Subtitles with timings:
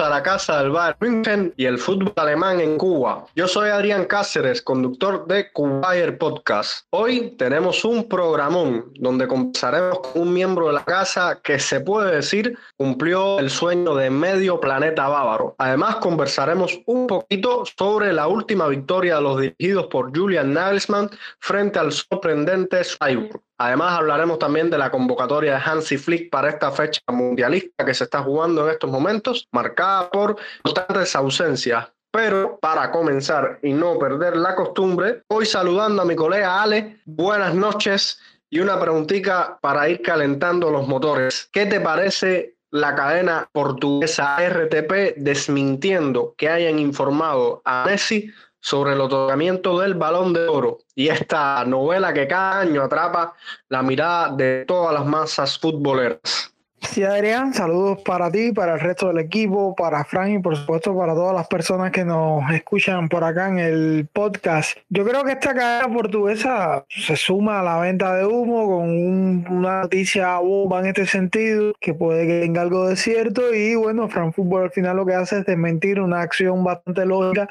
[0.00, 3.26] a la casa del bar München y el fútbol alemán en Cuba.
[3.36, 6.86] Yo soy Adrián Cáceres, conductor de Cubayer Podcast.
[6.90, 12.16] Hoy tenemos un programón donde conversaremos con un miembro de la casa que se puede
[12.16, 15.54] decir cumplió el sueño de medio planeta bávaro.
[15.58, 21.78] Además conversaremos un poquito sobre la última victoria de los dirigidos por Julian Nagelsmann frente
[21.78, 23.42] al sorprendente Freiburg.
[23.60, 28.04] Además, hablaremos también de la convocatoria de Hansi Flick para esta fecha mundialista que se
[28.04, 31.88] está jugando en estos momentos, marcada por constantes ausencias.
[32.10, 37.54] Pero para comenzar y no perder la costumbre, hoy saludando a mi colega Ale, buenas
[37.54, 41.50] noches y una preguntita para ir calentando los motores.
[41.52, 49.00] ¿Qué te parece la cadena portuguesa RTP desmintiendo que hayan informado a Messi sobre el
[49.00, 53.34] otorgamiento del balón de oro y esta novela que cada año atrapa
[53.68, 56.52] la mirada de todas las masas futboleras.
[56.82, 60.96] Sí, Adrián, saludos para ti, para el resto del equipo, para Frank y por supuesto
[60.96, 64.78] para todas las personas que nos escuchan por acá en el podcast.
[64.88, 69.82] Yo creo que esta cadena portuguesa se suma a la venta de humo con una
[69.82, 74.34] noticia bomba en este sentido, que puede que tenga algo de cierto y bueno, Frank
[74.34, 77.48] Fútbol al final lo que hace es desmentir una acción bastante lógica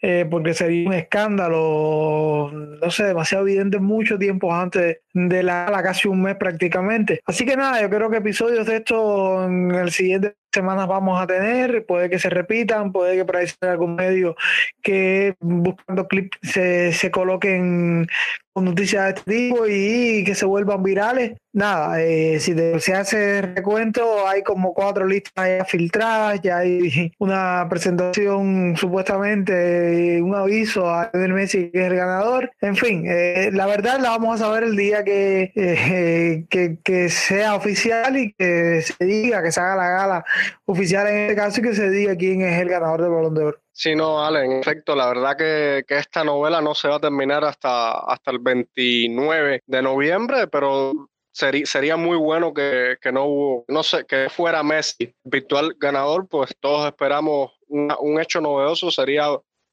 [0.00, 5.82] eh, porque sería un escándalo, no sé, demasiado evidente mucho tiempo antes de la, la
[5.82, 7.22] casi un mes prácticamente.
[7.24, 11.26] Así que nada, yo creo que episodio de esto en el siguiente semanas vamos a
[11.26, 14.36] tener, puede que se repitan, puede que sea algún medio
[14.82, 18.06] que buscando clips se, se coloquen
[18.54, 21.32] con noticias de este tipo y que se vuelvan virales.
[21.52, 27.66] Nada, eh, si se hace recuento, hay como cuatro listas ya filtradas, ya hay una
[27.68, 32.52] presentación supuestamente, un aviso a Lionel Messi que es el ganador.
[32.60, 37.08] En fin, eh, la verdad la vamos a saber el día que, eh, que, que
[37.08, 40.24] sea oficial y que se diga, que se haga la gala
[40.64, 43.44] oficial en este caso y que se diga quién es el ganador del Balón de
[43.44, 43.58] Oro.
[43.72, 47.00] Sí, no, Ale, en efecto, la verdad que, que, esta novela no se va a
[47.00, 50.92] terminar hasta, hasta el 29 de noviembre, pero
[51.32, 56.28] sería, sería muy bueno que, que, no hubo, no sé, que fuera Messi virtual ganador,
[56.28, 59.26] pues todos esperamos un hecho novedoso, sería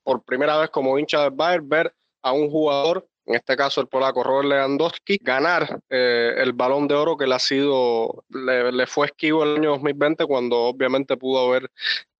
[0.03, 1.93] por primera vez como hincha del Bayern ver
[2.23, 6.95] a un jugador en este caso el polaco Robert Lewandowski, ganar eh, el balón de
[6.95, 11.71] oro que le ha sido, le, fue esquivo el año 2020 cuando obviamente pudo haber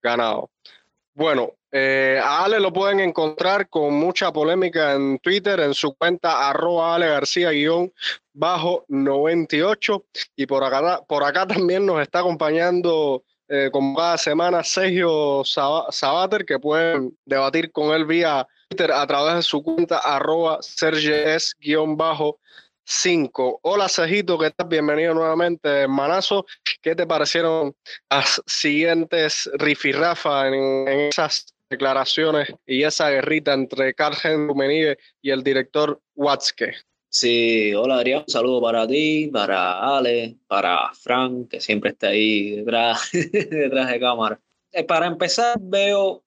[0.02, 0.50] ganado.
[1.14, 6.50] Bueno, eh, a Ale lo pueden encontrar con mucha polémica en Twitter, en su cuenta
[6.50, 7.92] arroba Ale García guion
[8.32, 10.06] bajo 98
[10.38, 13.24] y por acá, por acá también nos está acompañando
[13.54, 18.48] eh, como cada semana Sergio Sabater que pueden debatir con él vía
[18.94, 23.60] a través de su cuenta arroba serges-5.
[23.62, 24.70] Hola Cejito, ¿qué tal?
[24.70, 26.46] Bienvenido nuevamente, hermanazo.
[26.82, 27.76] ¿Qué te parecieron
[28.10, 35.44] las siguientes rifirrafa en, en esas declaraciones y esa guerrita entre Carl Henry y el
[35.44, 36.74] director Watzke?
[37.14, 42.52] Sí, hola Adrián, un saludo para ti, para Ale, para Frank, que siempre está ahí
[42.64, 44.40] detrás, de cámara.
[44.72, 46.24] Eh, para empezar, veo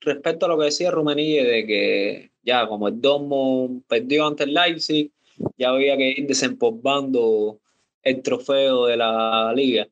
[0.00, 4.52] respecto a lo que decía Rumenille de que ya como el Domo perdió ante el
[4.52, 5.10] Leipzig,
[5.56, 7.58] ya había que ir desempolvando
[8.02, 9.88] el trofeo de la liga.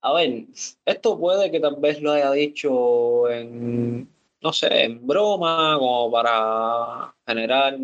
[0.00, 0.46] A ver,
[0.84, 4.08] esto puede que tal vez lo haya dicho en,
[4.40, 7.78] no sé, en broma, como para generar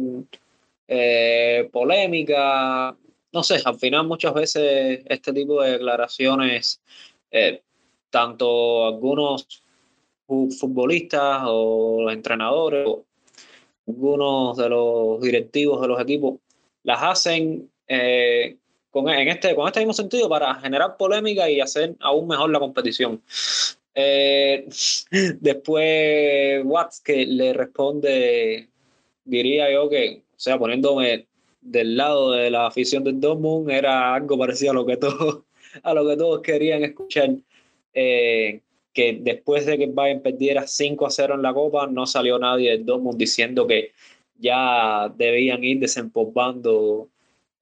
[0.93, 2.97] eh, polémica.
[3.33, 6.83] No sé, al final muchas veces este tipo de declaraciones,
[7.31, 7.63] eh,
[8.11, 9.63] tanto algunos
[10.27, 13.05] futbolistas o los entrenadores o
[13.87, 16.41] algunos de los directivos de los equipos
[16.83, 18.57] las hacen eh,
[18.91, 22.59] con, en este, con este mismo sentido para generar polémica y hacer aún mejor la
[22.59, 23.23] competición.
[25.41, 28.69] Después Watts que le responde,
[29.25, 31.27] diría yo que, sea, poniéndome
[31.61, 35.43] del lado de la afición del Dortmund, era algo parecido a lo que todos,
[35.83, 37.31] a lo que todos querían escuchar.
[37.93, 38.61] Eh,
[38.93, 42.71] que después de que Bayern perdiera 5 a 0 en la Copa, no salió nadie
[42.71, 43.93] del Dortmund diciendo que
[44.37, 47.09] ya debían ir desempolvando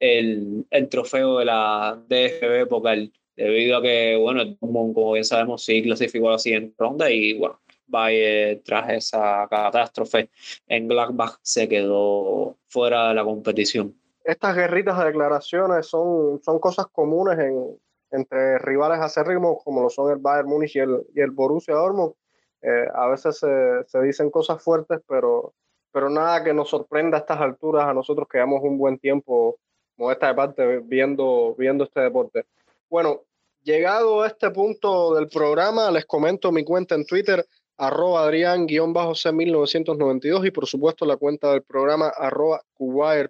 [0.01, 5.25] el, el trofeo de la DFB porque debido a que, bueno, el Dortmund, como bien
[5.25, 10.31] sabemos, sí clasificó a la siguiente ronda y, bueno, Bayern tras esa catástrofe
[10.67, 13.95] en Gladbach se quedó fuera de la competición.
[14.25, 17.79] Estas guerritas de declaraciones son, son cosas comunes en,
[18.11, 22.15] entre rivales acérrimos como lo son el Bayern Múnich y el, y el Borussia Dortmund.
[22.63, 25.55] Eh, a veces se, se, dicen cosas fuertes, pero,
[25.93, 29.59] pero nada que nos sorprenda a estas alturas a nosotros que llevamos un buen tiempo,
[30.11, 32.47] esta de parte, viendo, viendo este deporte.
[32.89, 33.23] Bueno,
[33.63, 37.47] llegado a este punto del programa, les comento mi cuenta en Twitter,
[37.79, 42.61] arroba Adrián-C1992 y por supuesto la cuenta del programa arroba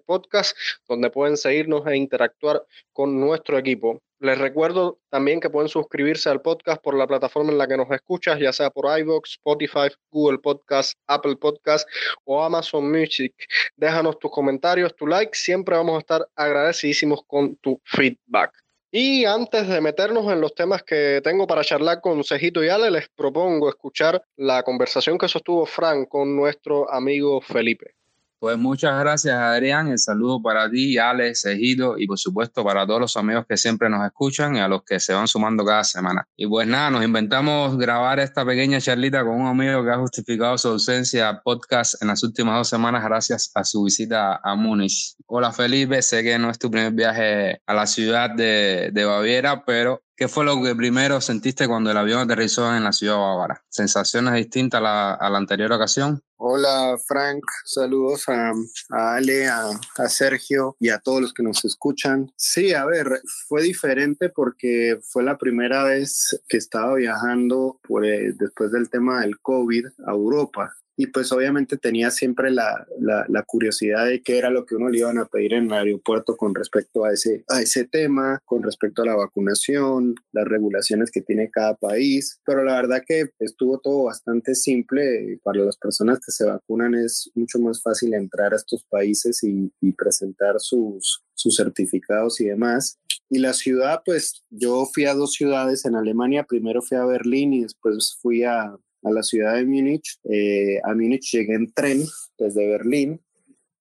[0.05, 0.57] Podcast,
[0.89, 4.03] donde pueden seguirnos e interactuar con nuestro equipo.
[4.21, 7.89] Les recuerdo también que pueden suscribirse al podcast por la plataforma en la que nos
[7.93, 11.89] escuchas, ya sea por iVoox, Spotify, Google Podcast, Apple Podcast
[12.25, 13.33] o Amazon Music.
[13.77, 18.53] Déjanos tus comentarios, tu like, siempre vamos a estar agradecidísimos con tu feedback.
[18.91, 22.91] Y antes de meternos en los temas que tengo para charlar con Cejito y Ale,
[22.91, 27.98] les propongo escuchar la conversación que sostuvo Frank con nuestro amigo Felipe.
[28.41, 29.89] Pues muchas gracias, Adrián.
[29.89, 33.91] El saludo para ti, Alex, Ejido y por supuesto para todos los amigos que siempre
[33.91, 36.25] nos escuchan y a los que se van sumando cada semana.
[36.37, 40.57] Y pues nada, nos inventamos grabar esta pequeña charlita con un amigo que ha justificado
[40.57, 45.17] su ausencia podcast en las últimas dos semanas gracias a su visita a Múnich.
[45.27, 49.65] Hola Felipe, sé que no es tu primer viaje a la ciudad de, de Baviera,
[49.65, 53.63] pero ¿Qué fue lo que primero sentiste cuando el avión aterrizó en la ciudad Bávara?
[53.69, 56.21] ¿Sensaciones distintas a la, a la anterior ocasión?
[56.39, 58.53] Hola Frank, saludos a,
[58.91, 62.33] Ale, a, a, Sergio y a todos los que nos escuchan.
[62.35, 68.33] Sí, a ver, fue diferente porque fue la primera vez que estaba viajando por, eh,
[68.37, 74.05] después del tema del COVID a Europa y pues obviamente tenía siempre la, la, curiosidad
[74.05, 77.05] de qué era lo que uno le iban a pedir en el aeropuerto con respecto
[77.05, 81.77] a ese, a ese tema, con respecto a la vacunación, las regulaciones que tiene cada
[81.77, 85.39] país, pero la verdad que estuvo todo bastante simple.
[85.45, 89.73] Para las personas que se vacunan es mucho más fácil entrar a estos países y,
[89.81, 92.99] y presentar sus, sus certificados y demás.
[93.31, 97.53] Y la ciudad, pues yo fui a dos ciudades en Alemania, primero fui a Berlín
[97.53, 98.77] y después fui a,
[99.09, 100.19] a la ciudad de Múnich.
[100.25, 102.03] Eh, a Múnich llegué en tren
[102.39, 103.21] desde Berlín.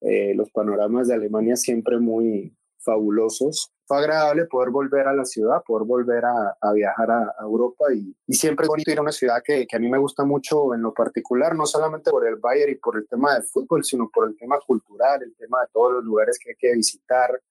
[0.02, 3.72] Eh, los panoramas de Alemania siempre muy fabulosos.
[3.86, 8.66] Fue agradable poder volver a la ciudad, poder volver a, viajar a, Europa y, siempre
[8.66, 10.94] es bonito ir a una ciudad que, que, a mí me gusta mucho en lo
[10.94, 14.38] particular, no solamente por el Bayern y por el tema del fútbol, sino por el
[14.38, 17.42] tema cultural, el tema de todos los lugares que hay que visitar.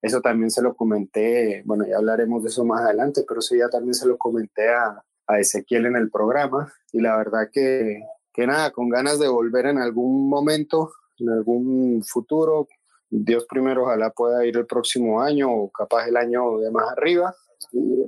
[0.00, 3.68] Eso también se lo comenté, bueno, ya hablaremos de eso más adelante, pero eso ya
[3.68, 8.00] también se lo comenté a, a Ezequiel en el programa y la verdad que,
[8.32, 12.66] que nada, con ganas de volver en algún momento, en algún futuro.
[13.10, 17.34] Dios primero ojalá pueda ir el próximo año o capaz el año de más arriba.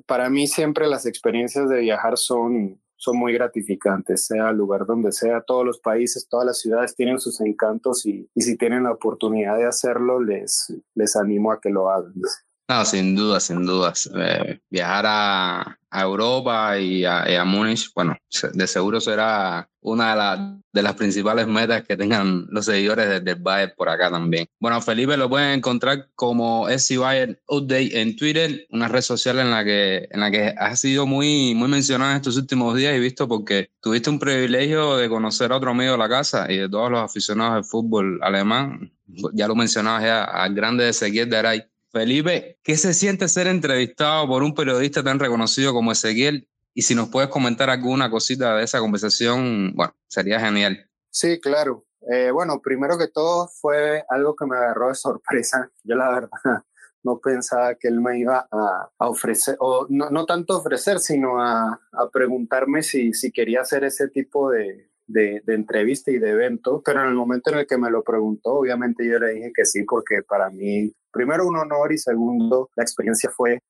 [0.06, 5.12] para mí siempre las experiencias de viajar son, son muy gratificantes, sea el lugar donde
[5.12, 8.92] sea, todos los países, todas las ciudades tienen sus encantos y, y si tienen la
[8.92, 12.14] oportunidad de hacerlo, les, les animo a que lo hagan.
[12.70, 13.92] No, sin duda, sin duda.
[14.14, 18.16] Eh, viajar a, Europa y a, Múnich, bueno,
[18.52, 23.88] de seguro será una de, las principales metas que tengan los seguidores del Bayern por
[23.88, 24.46] acá también.
[24.60, 29.50] Bueno, Felipe lo pueden encontrar como SC Bayern Update en Twitter, una red social en
[29.50, 33.00] la que, en la que ha sido muy, muy mencionada en estos últimos días y
[33.00, 36.68] visto porque tuviste un privilegio de conocer a otro amigo de la casa y de
[36.68, 38.92] todos los aficionados del fútbol alemán.
[39.32, 44.28] Ya lo mencionabas ya, al grande Ezequiel de Aray Felipe, ¿qué se siente ser entrevistado
[44.28, 46.48] por un periodista tan reconocido como Ezequiel?
[46.72, 50.88] Y si nos puedes comentar alguna cosita de esa conversación, bueno, sería genial.
[51.10, 51.84] Sí, claro.
[52.10, 55.70] Eh, bueno, primero que todo fue algo que me agarró de sorpresa.
[55.82, 56.30] Yo la verdad
[57.02, 61.80] no pensaba que él me iba a, ofrecer, o no, no, tanto ofrecer, sino a,
[61.92, 67.02] a preguntarme si, si, quería hacer ese tipo de, de, entrevista y de evento, pero
[67.02, 69.84] en el momento en el que me lo preguntó, obviamente yo le dije que sí,
[69.84, 73.60] porque para mí, primero un honor y segundo, la experiencia fue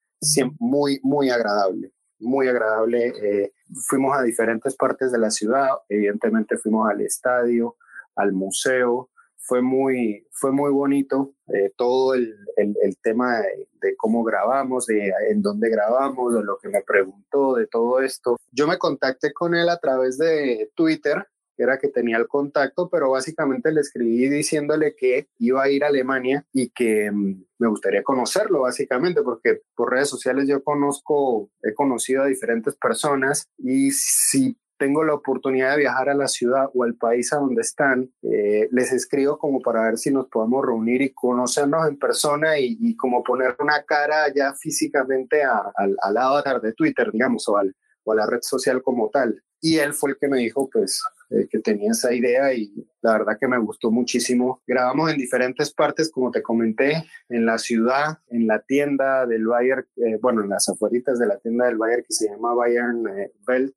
[0.59, 3.09] muy, muy agradable, muy agradable.
[3.09, 3.53] Eh,
[3.89, 7.77] fuimos a diferentes partes de la ciudad, evidentemente fuimos al estadio,
[8.17, 9.11] al museo,
[9.51, 13.41] fue muy, fue muy bonito eh, todo el, el, tema
[13.81, 18.37] de, cómo grabamos, de en dónde grabamos, de lo que me preguntó, de todo esto.
[18.53, 21.27] Yo me contacté con él a través de Twitter,
[21.59, 25.89] era que tenía el contacto, pero básicamente le escribí diciéndole que iba a ir a
[25.89, 31.75] Alemania y que mm, me gustaría conocerlo, básicamente, porque por redes sociales yo conozco, he
[31.75, 36.85] conocido a diferentes personas y si tengo la oportunidad de viajar a la ciudad o
[36.85, 41.03] al país a donde están, eh, les escribo como para ver si nos podemos reunir
[41.03, 46.73] y conocernos en persona y, como poner una cara ya físicamente al, al, avatar de
[46.73, 49.43] Twitter, digamos, o, al, o a la red social como tal.
[49.61, 52.73] Y él fue el que me dijo, pues, eh, que tenía esa idea y
[53.03, 54.63] la verdad que me gustó muchísimo.
[54.67, 59.87] Grabamos en diferentes partes, como te comenté, en la ciudad, en la tienda del Bayern,
[59.97, 63.05] eh, bueno, en las afueritas de la tienda del Bayern que se llama Bayern
[63.47, 63.77] Welt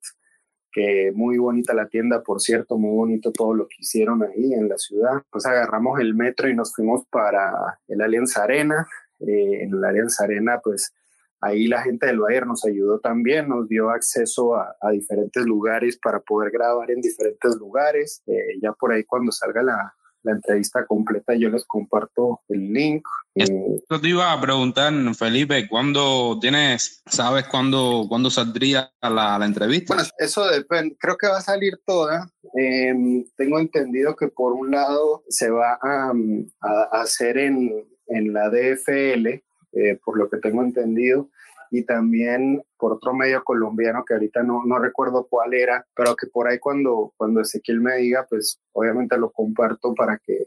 [0.74, 4.68] que muy bonita la tienda, por cierto, muy bonito todo lo que hicieron ahí en
[4.68, 5.22] la ciudad.
[5.30, 8.84] Pues agarramos el metro y nos fuimos para el Allianz Arena.
[9.20, 10.92] Eh, en el Allianz Arena, pues
[11.40, 16.18] ahí la gente del Bayern nos ayudó también, nos dio acceso a, diferentes lugares para
[16.18, 18.24] poder grabar en diferentes lugares.
[18.26, 23.06] Eh, ya por ahí cuando salga la, la entrevista completa, yo les comparto el link.
[23.34, 29.46] Yo eh, te iba a preguntar, Felipe, ¿cuándo tienes, sabes cuándo, cuándo saldría la, la
[29.46, 29.94] entrevista?
[29.94, 32.30] Bueno, eso depende, creo que va a salir toda.
[32.54, 36.12] Em, tengo entendido que por un lado se va a,
[36.60, 37.70] a hacer en,
[38.08, 39.26] en la DFL,
[39.72, 41.28] eh, por lo que tengo entendido,
[41.76, 46.28] y también por otro medio colombiano que ahorita no, no recuerdo cuál era, pero que
[46.28, 50.46] por ahí cuando, cuando Ezequiel me diga, pues obviamente lo comparto para que,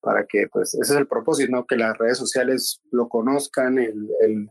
[0.00, 1.66] para que pues ese es el propósito, ¿no?
[1.66, 4.48] que las redes sociales lo conozcan el, el,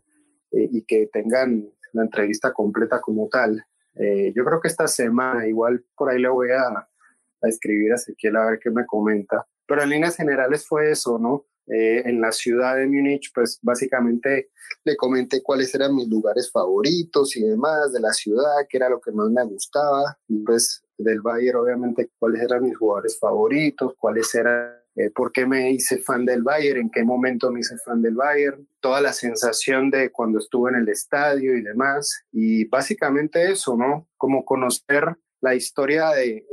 [0.52, 3.64] eh, y que tengan la entrevista completa como tal.
[3.94, 7.94] Eh, yo creo que esta semana igual por ahí le voy a, a escribir a
[7.94, 9.46] Ezequiel a ver qué me comenta.
[9.66, 11.46] Pero en líneas generales fue eso, ¿no?
[11.72, 14.50] Eh, en la ciudad de Múnich, pues básicamente
[14.84, 19.00] le comenté cuáles eran mis lugares favoritos y demás de la ciudad, qué era lo
[19.00, 24.74] que más me gustaba, pues del Bayern obviamente cuáles eran mis jugadores favoritos, cuáles eran,
[24.96, 28.16] eh, por qué me hice fan del Bayern, en qué momento me hice fan del
[28.16, 33.76] Bayern, toda la sensación de cuando estuve en el estadio y demás, y básicamente eso,
[33.76, 34.08] ¿no?
[34.16, 36.44] Como conocer la historia de,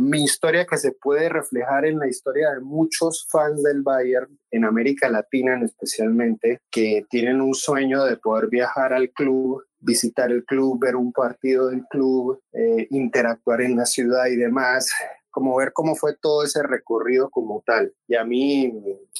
[0.00, 4.64] mi historia que se puede reflejar en la historia de muchos fans del Bayern en
[4.64, 10.78] América Latina especialmente que tienen un sueño de poder viajar al club visitar el club
[10.80, 14.92] ver un partido del club eh, interactuar en la ciudad y demás
[15.30, 17.92] como ver cómo fue todo ese recorrido como tal.
[18.06, 18.72] Y a mí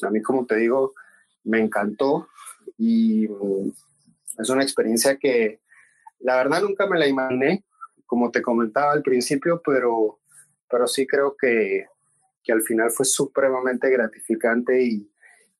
[0.02, 0.94] a mí como te digo
[1.42, 2.28] me encantó
[2.78, 5.60] y es una experiencia que
[6.20, 7.64] la verdad nunca me la imaginé
[8.06, 10.20] como te comentaba al principio, pero,
[10.70, 11.86] pero sí creo que,
[12.42, 15.10] que al final fue supremamente gratificante y,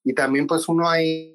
[0.05, 1.35] y también pues uno ahí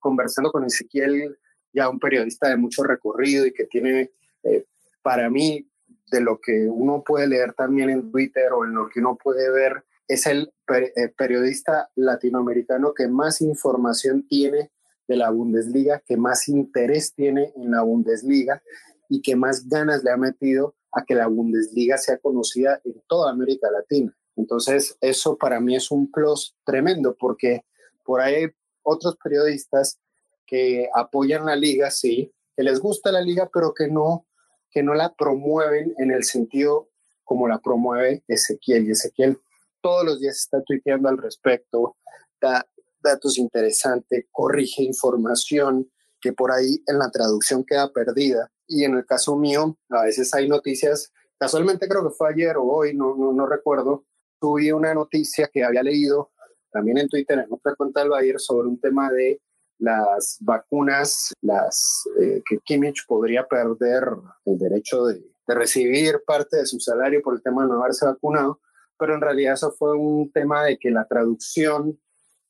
[0.00, 1.38] conversando con Ezequiel,
[1.72, 4.64] ya un periodista de mucho recorrido y que tiene, eh,
[5.02, 5.68] para mí,
[6.10, 9.50] de lo que uno puede leer también en Twitter o en lo que uno puede
[9.50, 14.70] ver, es el eh, periodista latinoamericano que más información tiene
[15.08, 18.62] de la Bundesliga, que más interés tiene en la Bundesliga
[19.08, 23.30] y que más ganas le ha metido a que la Bundesliga sea conocida en toda
[23.30, 24.16] América Latina.
[24.36, 27.64] Entonces, eso para mí es un plus tremendo porque
[28.04, 28.46] por ahí hay
[28.82, 29.98] otros periodistas
[30.46, 34.26] que apoyan la liga, sí, que les gusta la liga, pero que no,
[34.70, 36.90] que no la promueven en el sentido
[37.24, 38.86] como la promueve Ezequiel.
[38.86, 39.38] Y Ezequiel
[39.80, 41.96] todos los días está tuiteando al respecto,
[42.40, 42.66] da
[43.02, 49.06] datos interesantes, corrige información que por ahí en la traducción queda perdida y en el
[49.06, 53.32] caso mío, a veces hay noticias, casualmente creo que fue ayer o hoy, no, no,
[53.32, 54.04] no recuerdo,
[54.40, 56.32] tuve una noticia que había leído
[56.70, 59.40] también en Twitter, en otra cuenta del Bayer, sobre un tema de
[59.78, 64.08] las vacunas, las eh, que Kimmich podría perder
[64.44, 68.06] el derecho de, de, recibir parte de su salario por el tema de no haberse
[68.06, 68.60] vacunado,
[68.98, 71.98] pero en realidad eso fue un tema de que la traducción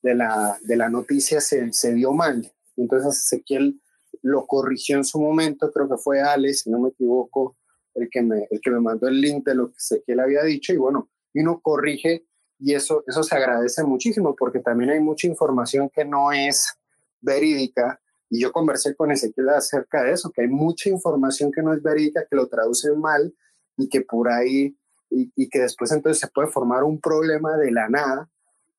[0.03, 2.51] de la, de la noticia se, se dio mal.
[2.77, 3.81] Entonces Ezequiel
[4.25, 7.57] lo corrigió en su momento, creo que fue Alex, si no me equivoco,
[7.95, 10.21] el que me, el que me mandó el link de lo que sé que él
[10.21, 12.27] había dicho y bueno, y uno corrige
[12.59, 16.73] y eso, eso se agradece muchísimo porque también hay mucha información que no es
[17.21, 18.01] verídica
[18.31, 21.83] y yo conversé con Ezequiel acerca de eso, que hay mucha información que no es
[21.83, 23.35] verídica, que lo traducen mal
[23.77, 24.75] y que por ahí,
[25.11, 28.29] y, que después entonces se puede formar un problema de la nada.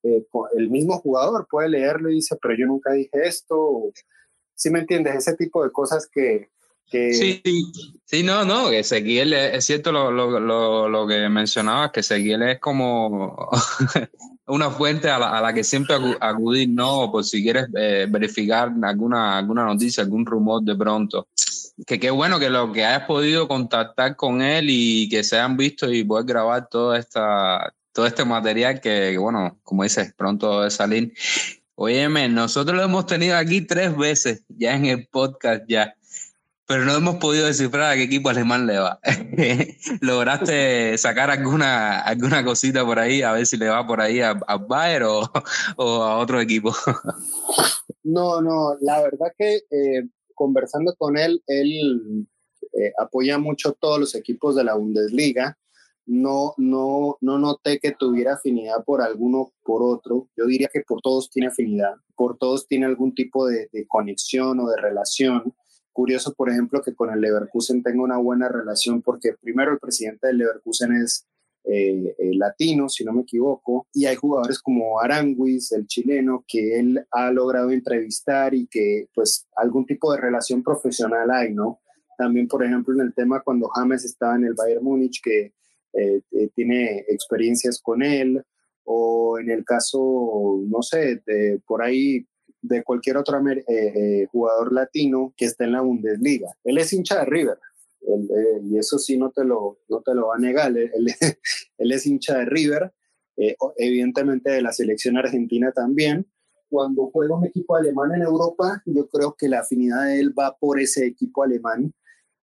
[0.03, 0.25] Eh,
[0.57, 3.93] el mismo jugador puede leerlo y dice, pero yo nunca dije esto,
[4.55, 5.15] ¿Sí me entiendes?
[5.15, 6.49] Ese tipo de cosas que...
[6.87, 7.41] Sí,
[8.05, 12.59] sí, no, no, que Ezequiel, es cierto lo, lo, lo, que mencionabas, que Ezequiel es
[12.59, 13.49] como
[14.47, 17.11] una fuente a la, a la, que siempre acudir, ¿no?
[17.11, 21.27] Por si quieres eh, verificar alguna, alguna noticia, algún rumor de pronto.
[21.85, 25.57] Que qué bueno que lo que hayas podido contactar con él y que se hayan
[25.57, 30.69] visto y poder grabar toda esta, todo este material que, bueno, como dices, pronto de
[30.69, 31.13] salir.
[31.77, 35.93] Óyeme, nosotros lo hemos tenido aquí tres veces ya en el podcast ya,
[36.65, 38.97] pero no hemos podido descifrar a qué equipo alemán le va.
[40.01, 44.39] ¿Lograste sacar alguna, alguna cosita por ahí, a ver si le va por ahí a,
[44.47, 45.29] a Bayer o,
[45.75, 46.73] o, a otro equipo?
[48.03, 52.25] no, no, la verdad que eh, conversando con él, él
[52.71, 55.57] eh, apoya mucho todos los equipos de la Bundesliga
[56.05, 60.29] no, no, no noté que tuviera afinidad por alguno por otro.
[60.37, 64.67] Yo diría que por todos tiene afinidad, por todos tiene algún tipo de, conexión o
[64.69, 65.53] de relación.
[65.91, 70.27] Curioso, por ejemplo, que con el Leverkusen tenga una buena relación porque primero el presidente
[70.27, 71.25] del Leverkusen es,
[71.67, 76.79] eh, eh, latino, si no me equivoco, y hay jugadores como Aranguis, el chileno, que
[76.79, 81.79] él ha logrado entrevistar y que pues algún tipo de relación profesional hay, ¿no?
[82.19, 85.53] También, por ejemplo, en el tema cuando James estaba en el Bayern Múnich, que
[85.97, 86.21] eh,
[86.55, 88.43] tiene experiencias con él,
[88.83, 92.25] o en el caso, no sé, de, por ahí
[92.61, 93.39] de cualquier otro
[94.31, 96.49] jugador latino que esté en la Bundesliga.
[96.63, 97.57] Él es hincha de River,
[98.07, 101.07] eh, y eso sí no te lo, no te lo va a negar, él, él,
[101.91, 102.93] es hincha de River,
[103.37, 106.27] eh, evidentemente de la selección argentina también.
[106.69, 110.55] Cuando juega un equipo alemán en Europa, yo creo que la afinidad de él va
[110.57, 111.93] por ese equipo alemán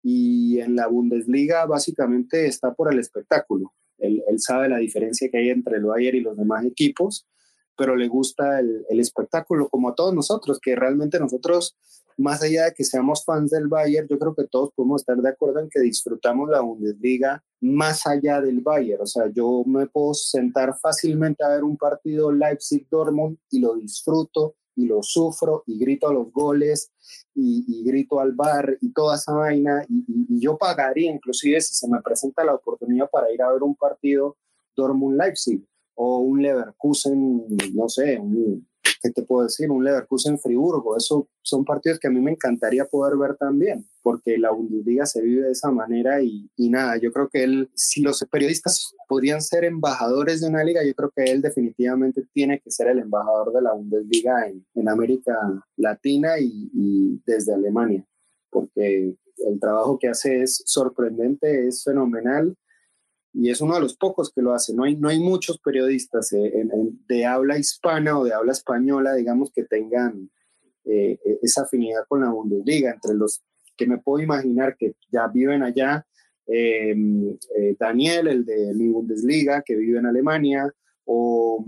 [0.09, 3.75] y en la Bundesliga básicamente está por el espectáculo.
[3.99, 7.27] Él, él sabe la diferencia que hay entre el Bayern y los demás equipos,
[7.77, 11.77] pero le gusta el, el espectáculo como a todos nosotros, que realmente nosotros
[12.19, 15.29] más allá de que seamos fans del Bayern, yo creo que todos podemos estar de
[15.29, 19.03] acuerdo en que disfrutamos la Bundesliga más allá del Bayern.
[19.03, 24.55] O sea, yo me puedo sentar fácilmente a ver un partido Leipzig-Dortmund y lo disfruto
[24.77, 26.93] y lo sufro y grito a los goles
[27.35, 31.89] y, grito al bar y toda esa vaina y, y, yo pagaría inclusive si se
[31.89, 34.37] me presenta la oportunidad para ir a ver un partido
[34.77, 35.65] Dortmund-Leipzig
[35.95, 38.67] o un Leverkusen, no sé, un,
[39.07, 39.71] ¿qué te puedo decir?
[39.71, 44.37] Un Leverkusen Friburgo, eso son partidos que a mí me encantaría poder ver también, porque
[44.37, 48.03] la Bundesliga se vive de esa manera y, y nada, yo creo que él, si
[48.03, 52.71] los periodistas podrían ser embajadores de una liga, yo creo que él definitivamente tiene que
[52.71, 55.37] ser el embajador de la Bundesliga en, en América
[55.77, 58.05] Latina y, y desde Alemania,
[58.51, 59.15] porque
[59.47, 62.57] el trabajo que hace es sorprendente, es fenomenal
[63.39, 64.73] y es uno de los pocos que lo hace.
[64.75, 66.67] No hay, no hay muchos periodistas eh,
[67.07, 70.31] de habla hispana o de habla española, digamos, que tengan
[70.85, 72.93] eh, e, esa afinidad con la Bundesliga.
[72.93, 73.43] Entre los
[73.77, 76.07] que me puedo imaginar que ya viven allá,
[76.47, 80.73] em, eh, Daniel, el de mi Bundesliga, que vive en Alemania,
[81.05, 81.65] o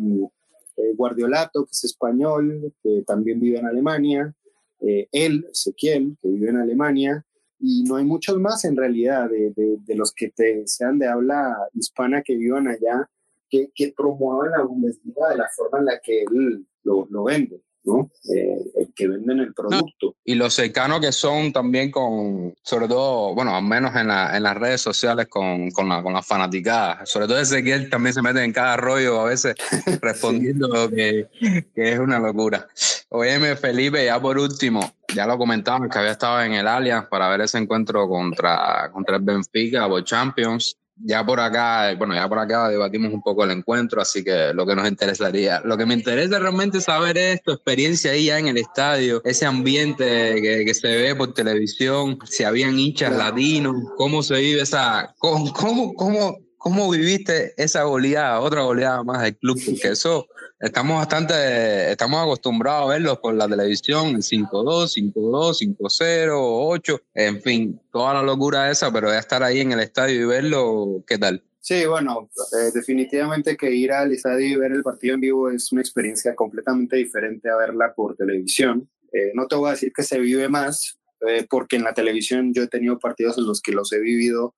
[0.96, 4.35] Guardiolato, que es español, que también vive en Alemania,
[4.81, 7.24] él, Ezequiel, que vive en Alemania,
[7.61, 11.57] y no hay muchos más en realidad de, de, los que te, sean de habla
[11.75, 13.09] hispana que vivan allá
[13.51, 17.62] que, que promuevan la Bundesliga de la forma en la que él lo, lo vende.
[17.85, 18.11] ¿no?
[18.35, 20.14] Eh, que venden el producto.
[20.25, 24.42] y los cercanos que son también con, sobre todo, bueno, al menos en, la, en
[24.42, 27.09] las redes sociales con, con, la, con las fanaticadas.
[27.09, 29.55] Sobre todo ese que él también se mete en cada rollo a veces
[30.03, 31.29] respondiendo que,
[31.75, 32.68] que, es una locura.
[33.09, 34.81] Oye, Felipe, ya por último,
[35.14, 39.16] ya lo comentamos que había estado en el Allianz para ver ese encuentro contra, contra
[39.16, 40.77] el Benfica por Champions.
[41.01, 44.66] Ya por acá, bueno, ya por acá debatimos un poco el encuentro, así que lo
[44.66, 48.49] que nos interesaría, lo que me interesa realmente saber es tu experiencia ahí ya en
[48.49, 54.25] el estadio, ese ambiente que, que se ve por televisión, si habían hinchas latinos, cómo
[54.25, 59.57] se vive esa, cómo, cómo, cómo, cómo viviste esa goleada, otra goleada más del club,
[59.64, 60.27] porque eso
[60.61, 67.81] estamos bastante, estamos acostumbrados a verlos por la televisión, 5-2, 5-2, 5-0, 8, en fin,
[67.92, 71.42] toda la locura esa, pero estar ahí en el estadio y verlo, ¿qué tal?
[71.61, 75.71] Sí, bueno, eh, definitivamente que ir al estadio y ver el partido en vivo es
[75.71, 78.88] una experiencia completamente diferente a verla por televisión.
[79.12, 82.55] Eh, no te voy a decir que se vive más, eh, porque en la televisión
[82.55, 84.55] yo he tenido partidos en los que los he vivido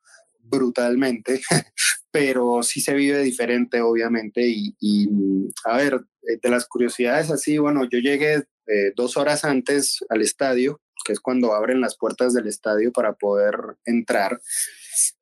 [0.51, 1.41] brutalmente,
[2.11, 4.43] pero sí se vive diferente, obviamente.
[4.45, 5.09] Y,
[5.65, 10.23] a ver, eh, de las curiosidades así, bueno, yo llegué eh, dos horas antes al
[10.23, 14.41] estadio, que es cuando abren las puertas del estadio para poder entrar.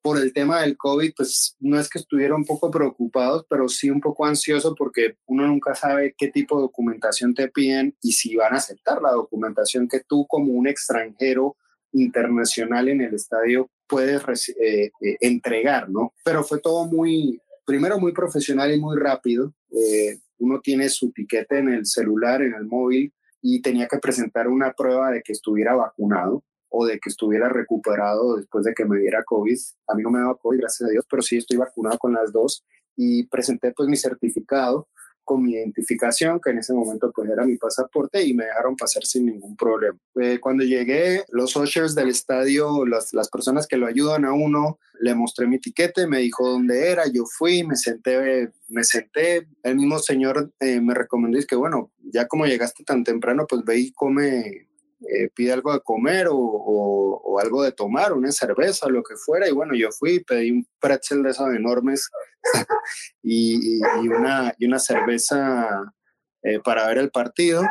[0.02, 3.90] Por el tema del COVID, pues no es que estuviera un poco preocupados, pero sí
[3.90, 8.34] un poco ansioso porque uno nunca sabe qué tipo de documentación te piden y si
[8.34, 11.56] van a aceptar la documentación que tú como un extranjero
[11.92, 16.12] internacional en el estadio puedes eh, eh, entregar, ¿no?
[16.24, 19.54] Pero fue todo muy, primero muy profesional y muy rápido.
[19.70, 24.48] Eh, uno tiene su tiquete en el celular, en el móvil, y tenía que presentar
[24.48, 28.98] una prueba de que estuviera vacunado o de que estuviera recuperado después de que me
[28.98, 29.56] diera COVID.
[29.86, 32.30] A mí no me daba COVID, gracias a Dios, pero sí estoy vacunado con las
[32.30, 34.88] dos y presenté pues mi certificado
[35.28, 39.04] con mi identificación, que en ese momento pues era mi pasaporte y me dejaron pasar
[39.04, 39.98] sin ningún problema.
[40.18, 44.78] Eh, cuando llegué, los ushers del estadio, las, las personas que lo ayudan a uno,
[45.00, 49.76] le mostré mi tiquete, me dijo dónde era, yo fui, me senté, me senté, el
[49.76, 53.78] mismo señor eh, me recomendó, es que bueno, ya como llegaste tan temprano, pues ve
[53.80, 54.67] y come
[55.00, 59.48] eh, pide algo de comer o, o, algo de tomar, una cerveza, lo que fuera.
[59.48, 62.08] Y bueno, yo fui, pedí un pretzel de esos enormes
[63.22, 65.94] y, y, una, y una cerveza
[66.42, 67.62] eh, para ver el partido.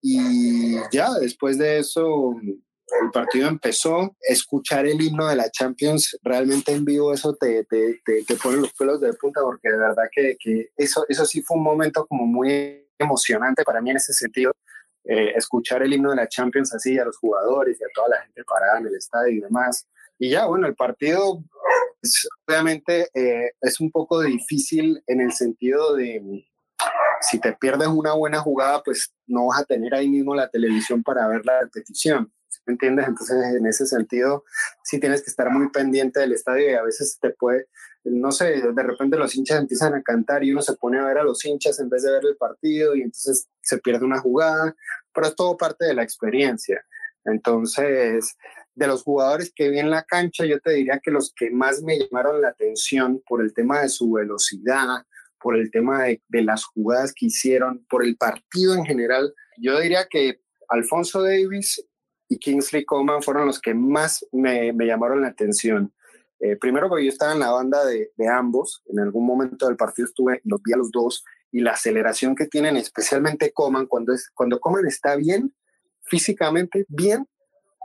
[0.00, 2.34] Y ya después de eso
[3.02, 8.00] el partido empezó, escuchar el himno de la Champions realmente en vivo, eso te, te,
[8.04, 11.56] te, pone los pelos de punta, porque de verdad que, que, eso, eso sí fue
[11.56, 14.52] un momento como muy emocionante para mí en ese sentido.
[15.08, 18.22] Eh, escuchar el himno de la Champions así a los jugadores y a toda la
[18.22, 19.86] gente parada en el estadio y demás.
[20.18, 21.42] Y ya, bueno, el partido
[22.46, 26.44] obviamente eh, es un poco difícil en el sentido de
[27.20, 31.02] si te pierdes una buena jugada, pues no vas a tener ahí mismo la televisión
[31.02, 32.32] para ver la repetición.
[32.66, 33.06] ¿Me entiendes?
[33.06, 34.44] Entonces, en ese sentido,
[34.82, 37.68] sí tienes que estar muy pendiente del estadio y a veces te puede,
[38.04, 41.18] no sé, de repente los hinchas empiezan a cantar y uno se pone a ver
[41.18, 44.74] a los hinchas en vez de ver el partido y entonces se pierde una jugada,
[45.14, 46.84] pero es todo parte de la experiencia.
[47.24, 48.36] Entonces,
[48.74, 51.82] de los jugadores que vi en la cancha, yo te diría que los que más
[51.82, 55.04] me llamaron la atención por el tema de su velocidad,
[55.40, 60.06] por el tema de, las jugadas que hicieron, por el partido en general, yo diría
[60.08, 61.84] que Alfonso Davis
[62.28, 65.92] y Kingsley Coman fueron los que más me, llamaron la atención.
[66.40, 70.06] Eh, primero porque yo estaba en la banda de, ambos, en algún momento del partido
[70.06, 74.60] estuve, los vi a los dos, y la aceleración que tienen, especialmente Coman, cuando, cuando
[74.60, 75.54] Coman está bien,
[76.02, 77.26] físicamente bien,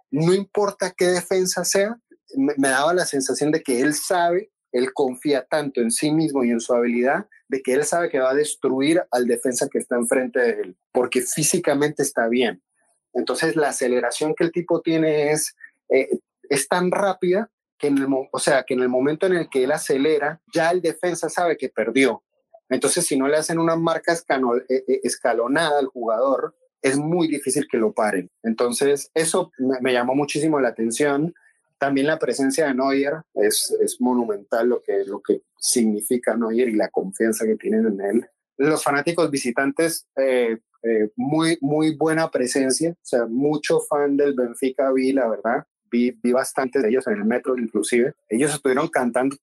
[0.10, 1.98] no importa qué defensa sea,
[2.36, 6.52] me, daba la sensación de que él sabe, él confía tanto en sí mismo y
[6.52, 9.96] en su habilidad, de que él sabe que va a destruir al defensa que está
[9.96, 12.62] enfrente de él, porque físicamente está bien.
[13.14, 15.56] Entonces la aceleración que el tipo tiene es,
[15.90, 16.10] eh,
[16.50, 19.64] es tan rápida que en, el, o sea, que en el momento en el que
[19.64, 22.24] él acelera, ya el defensa sabe que perdió.
[22.70, 27.68] Entonces, si no le hacen una marca eh, eh, escalonada al jugador, es muy difícil
[27.70, 28.30] que lo paren.
[28.44, 31.34] Entonces, eso me, llamó muchísimo la atención.
[31.78, 36.76] También la presencia de Neuer es, es monumental lo que, lo que significa Neuer y
[36.76, 38.30] la confianza que tienen en él.
[38.58, 44.92] Los fanáticos visitantes, eh, eh, muy, muy buena presencia, o sea, mucho fan del Benfica
[44.92, 48.14] vi, la verdad vi, vi bastantes de ellos en el metro inclusive.
[48.30, 49.36] Ellos estuvieron cantando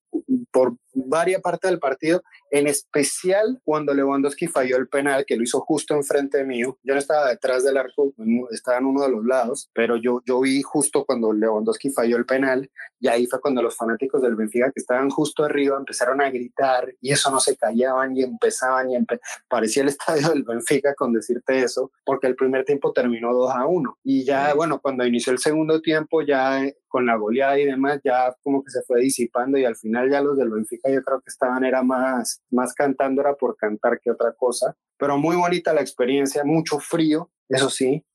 [0.51, 5.59] por varias partes del partido, en especial cuando Lewandowski falló el penal, que lo hizo
[5.61, 6.77] justo enfrente mío.
[6.83, 8.13] Yo no estaba detrás del arco,
[8.51, 12.25] estaba en uno de los lados, pero yo, yo vi justo cuando Lewandowski falló el
[12.25, 16.29] penal y ahí fue cuando los fanáticos del Benfica que estaban justo arriba empezaron a
[16.29, 18.97] gritar y eso no se callaban y empezaban y
[19.47, 23.65] parecía el estadio del Benfica con decirte eso, porque el primer tiempo terminó 2 a
[23.65, 27.65] 1 y ya, bueno, cuando inició el segundo tiempo ya eh, con la goleada y
[27.65, 31.01] demás, ya como que se fue disipando y al final ya los del Benfica yo
[31.03, 35.35] creo que estaban era más, más cantando, era por cantar que otra cosa, pero muy
[35.35, 38.05] bonita la experiencia, mucho frío, eso sí,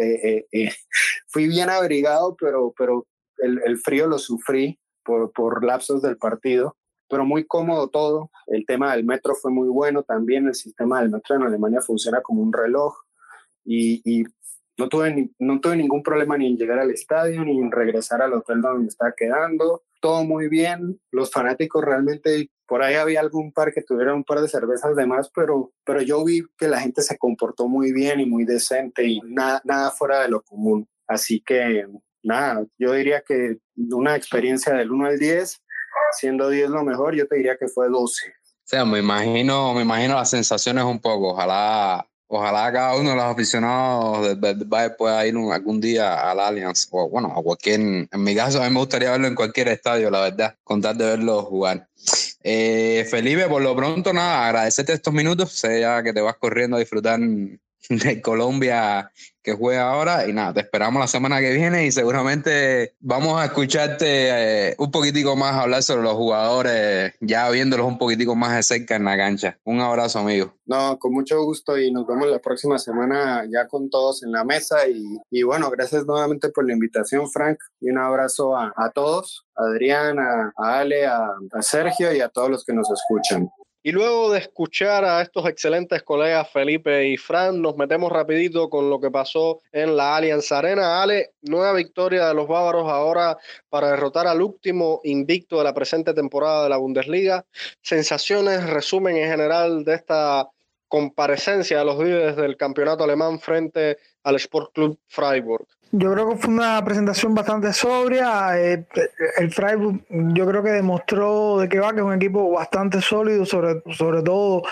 [0.00, 0.70] eh, eh,
[1.28, 3.06] fui bien abrigado, pero, pero
[3.38, 6.76] el, el frío lo sufrí por, por, lapsos del partido,
[7.08, 8.30] pero muy cómodo todo.
[8.46, 10.46] El tema del metro fue muy bueno también.
[10.46, 12.94] El sistema del metro en Alemania funciona como un reloj
[13.64, 14.24] y, y
[14.78, 18.32] no, tuve, no tuve ningún problema ni en llegar al estadio ni en regresar al
[18.32, 19.82] hotel donde me estaba quedando.
[20.00, 21.00] Todo muy bien.
[21.10, 25.04] Los fanáticos realmente, por ahí había algún par que tuviera un par de cervezas de
[25.04, 29.04] más, pero, pero yo vi que la gente se comportó muy bien y muy decente
[29.04, 30.88] y nada, nada fuera de lo común.
[31.08, 31.86] Así que
[32.22, 33.58] nada, yo diría que
[33.90, 35.60] una experiencia del 1 al 10,
[36.12, 38.28] siendo 10 lo mejor, yo te diría que fue 12.
[38.28, 41.32] O sea, me imagino, me imagino las sensaciones un poco.
[41.32, 46.86] Ojalá, ojalá cada uno de los aficionados del Bayern pueda ir algún día al Allianz
[46.90, 50.10] o bueno, a cualquier, en mi caso a mí me gustaría verlo en cualquier estadio,
[50.10, 51.88] la verdad, contar de verlo jugar.
[52.42, 56.76] Eh, Felipe, por lo pronto, nada, agradecerte estos minutos, sé ya que te vas corriendo
[56.76, 57.18] a disfrutar
[57.88, 59.10] de Colombia
[59.42, 60.28] que juega ahora.
[60.28, 64.90] Y nada, te esperamos la semana que viene y seguramente vamos a escucharte eh, un
[64.90, 69.16] poquitico más hablar sobre los jugadores, ya viéndolos un poquitico más de cerca en la
[69.16, 69.58] cancha.
[69.64, 70.54] Un abrazo, amigo.
[70.66, 74.44] No, con mucho gusto y nos vemos la próxima semana ya con todos en la
[74.44, 74.78] mesa.
[75.30, 77.58] Y, bueno, gracias nuevamente por la invitación, Frank.
[77.80, 82.64] Y un abrazo a, todos, a Adrián, a, Ale, a Sergio y a todos los
[82.64, 83.48] que nos escuchan.
[83.88, 88.90] Y luego de escuchar a estos excelentes colegas Felipe y Fran, nos metemos rapidito con
[88.90, 91.02] lo que pasó en la Allianz Arena.
[91.02, 93.38] Ale, nueva victoria de los bávaros ahora
[93.70, 97.46] para derrotar al último invicto de la presente temporada de la Bundesliga.
[97.80, 100.50] Sensaciones, resumen en general de esta
[100.86, 105.66] comparecencia de los líderes del campeonato alemán frente al Sport Club Freiburg.
[105.90, 108.60] Yo creo que fue una presentación bastante sobria.
[108.60, 108.84] Eh,
[109.38, 113.46] el Freiburg yo creo que demostró de que va, que es un equipo bastante sólido,
[113.46, 114.64] sobre, sobre todo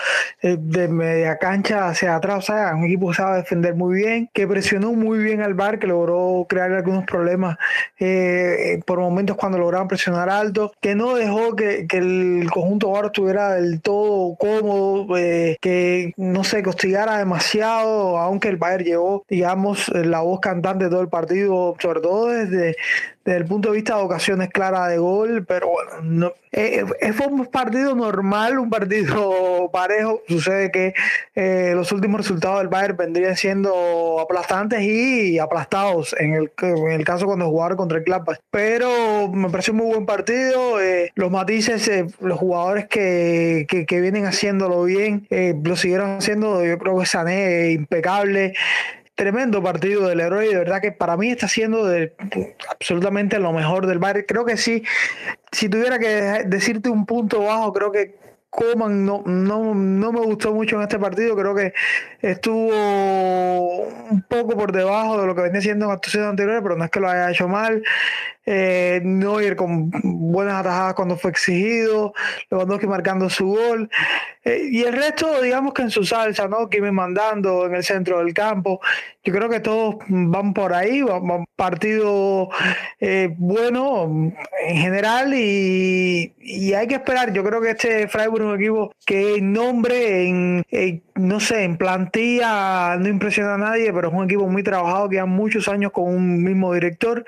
[0.43, 2.37] eh, de media cancha hacia atrás.
[2.37, 5.79] O sea, un equipo que sabe defender muy bien, que presionó muy bien al bar,
[5.79, 7.57] que logró crear algunos problemas
[7.99, 13.53] eh, por momentos cuando lograban presionar alto, que no dejó que, el conjunto bar estuviera
[13.55, 20.21] del todo cómodo, que no sé, que hostigara demasiado, aunque el Bayern llevó, digamos, la
[20.21, 22.75] voz cantante de todo el partido, sobre todo desde,
[23.25, 27.13] desde el punto de vista de ocasiones claras de gol, pero bueno, no, eh, eh,
[27.13, 30.21] fue un partido normal, un partido parejo.
[30.27, 30.93] Sucede que
[31.35, 37.03] eh, los últimos resultados del Bayern vendrían siendo aplastantes y aplastados en el, en el
[37.03, 38.39] caso cuando jugaron contra el Gladbach.
[38.49, 40.77] Pero me pareció un muy buen partido.
[41.15, 41.89] los matices,
[42.21, 45.27] los jugadores que, que, que, vienen haciéndolo bien,
[45.63, 46.63] lo siguieron haciendo.
[46.65, 48.53] Yo creo que Sané impecable
[49.17, 51.89] tremendo partido del héroe y de verdad que para mí está siendo
[52.69, 54.25] absolutamente lo mejor del Bayern.
[54.27, 54.83] Creo que sí,
[55.51, 58.15] si tuviera que decirte un punto bajo, creo que
[58.51, 61.73] Coman no, no, no me gustó mucho en este partido, creo que
[62.21, 66.85] estuvo un poco por debajo de lo que venía siendo en actuaciones anteriores, pero no
[66.85, 67.83] es que lo haya hecho mal
[68.49, 72.13] eh, Neuer con buenas atajadas cuando fue exigido,
[72.49, 73.89] Lewandowski marcando su gol,
[74.45, 76.69] eh, y el resto, digamos que en su salsa, ¿no?
[76.79, 78.79] me mandando en el centro del campo.
[79.21, 82.47] Yo creo que todos van por ahí, van, partido
[83.01, 84.31] eh, bueno
[84.65, 86.33] en general y,
[86.73, 87.33] hay que esperar.
[87.33, 90.65] Yo creo que este Freiburg es un equipo que en nombre, en,
[91.15, 95.19] no sé, en plantilla no impresiona a nadie, pero es un equipo muy trabajado que
[95.19, 97.25] ha muchos años con un mismo director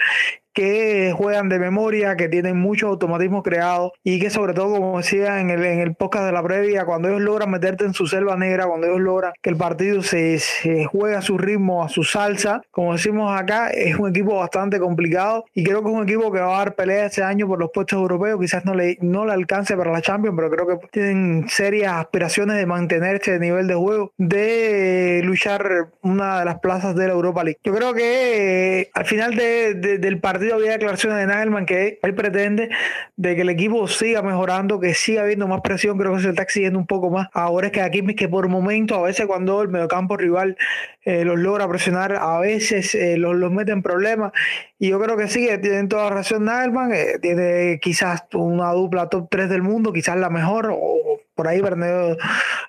[0.59, 5.39] que juegan de memoria, que tienen muchos automatismos creados y que sobre todo, como decía
[5.39, 8.35] en el, en el podcast de la previa, cuando ellos logran meterte en su selva
[8.35, 12.03] negra, cuando ellos logran que el partido se, se juegue a su ritmo, a su
[12.03, 16.29] salsa, como decimos acá, es un equipo bastante complicado y creo que es un equipo
[16.29, 19.25] que va a dar pelea este año por los puestos europeos, quizás no le, no
[19.25, 23.65] le alcance para la Champions, pero creo que tienen serias aspiraciones de mantener este nivel
[23.67, 27.59] de juego, de luchar una de las plazas de la Europa League.
[27.63, 32.15] Yo creo que eh, al final de, del partido había declaraciones de Nagelman que él
[32.15, 32.69] pretende
[33.15, 36.43] de que el equipo siga mejorando, que siga habiendo más presión, creo que se está
[36.43, 37.27] exigiendo un poco más.
[37.33, 40.57] Ahora es que aquí que por momento, a veces cuando el mediocampo rival
[41.03, 44.31] eh, los logra presionar, a veces eh, los, los mete en problemas.
[44.77, 49.27] Y yo creo que sí, tienen toda razón Nagelman, eh, tiene quizás una dupla top
[49.29, 52.17] 3 del mundo, quizás la mejor, o por ahí Bernardo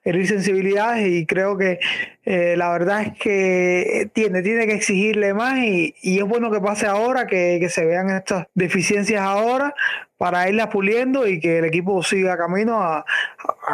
[0.04, 1.80] herir sensibilidades y creo que
[2.24, 6.86] eh, la verdad es que tiene, tiene que exigirle más y, es bueno que pase
[6.86, 9.74] ahora, que, se vean estas deficiencias ahora
[10.18, 13.04] para irlas puliendo y que el equipo siga camino a,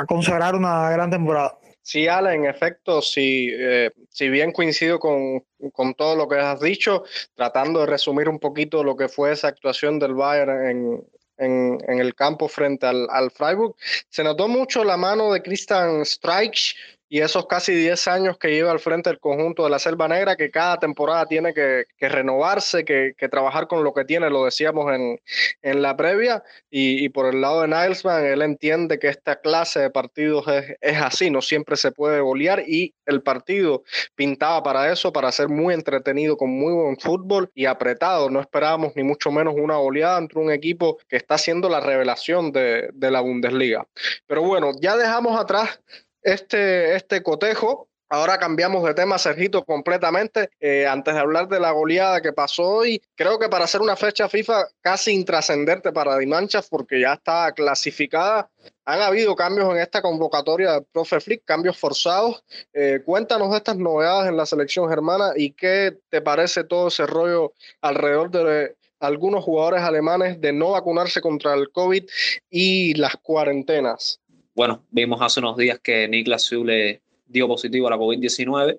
[0.09, 1.59] consagrar una gran temporada.
[1.83, 6.59] Sí, Ale, en efecto, si, eh, si bien coincido con, con, todo lo que has
[6.59, 7.05] dicho,
[7.35, 11.05] tratando de resumir un poquito lo que fue esa actuación del Bayern en,
[11.39, 13.75] en, el campo frente al, al, Freiburg.
[14.09, 16.77] Se notó mucho la mano de Christian Streich
[17.09, 20.37] y esos casi 10 años que lleva al frente del conjunto de la Selva Negra,
[20.37, 25.21] que cada temporada tiene que, renovarse, que, trabajar con lo que tiene, lo decíamos en,
[25.63, 29.91] en la previa, y, por el lado de Nilesman, él entiende que esta clase de
[29.91, 35.13] partidos es, es, así, no siempre se puede golear, y el partido pintaba para eso,
[35.13, 39.55] para ser muy entretenido, con muy buen fútbol y apretado, no esperábamos ni mucho menos
[39.57, 43.87] una goleada entre un equipo que está siendo la revelación de, de la Bundesliga.
[44.27, 45.81] Pero bueno, ya dejamos atrás
[46.27, 47.89] este, este cotejo.
[48.09, 50.51] Ahora cambiamos de tema, Sergito, completamente.
[50.61, 53.97] Eh, antes de hablar de la goleada que pasó hoy, creo que para hacer una
[53.97, 58.49] fecha FIFA casi intrascendente para Dimanchas, porque ya está clasificada.
[58.85, 62.45] Han habido cambios en esta convocatoria del Profe Flick, cambios forzados.
[62.73, 67.07] Eh, cuéntanos de estas novedades en la selección germana y qué te parece todo ese
[67.07, 72.05] rollo alrededor de algunos jugadores alemanes de no vacunarse contra el COVID
[72.51, 74.21] y las cuarentenas
[74.57, 78.79] bueno, vimos hace unos días que Niklas Zule dio positivo a la COVID-19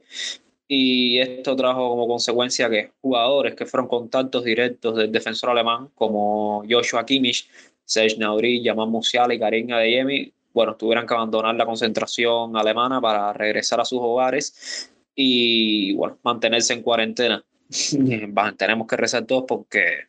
[0.68, 6.64] y esto trajo como consecuencia que jugadores que fueron contactos directos del defensor alemán como
[6.68, 7.48] Joshua Kimmich,
[7.86, 13.32] Serge Gnabry, Yaman Musiala y Karim Adeyemi, bueno, tuvieran que abandonar la concentración alemana para
[13.32, 17.46] regresar a sus hogares y, bueno, mantenerse en cuarentena.
[18.58, 20.08] Tenemos que rezar todos porque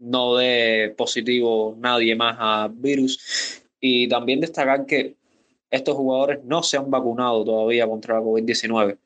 [0.00, 5.16] no dé positivo nadie más a virus y también destacar que
[5.70, 8.96] estos jugadores no se han vacunado todavía contra la COVID-19.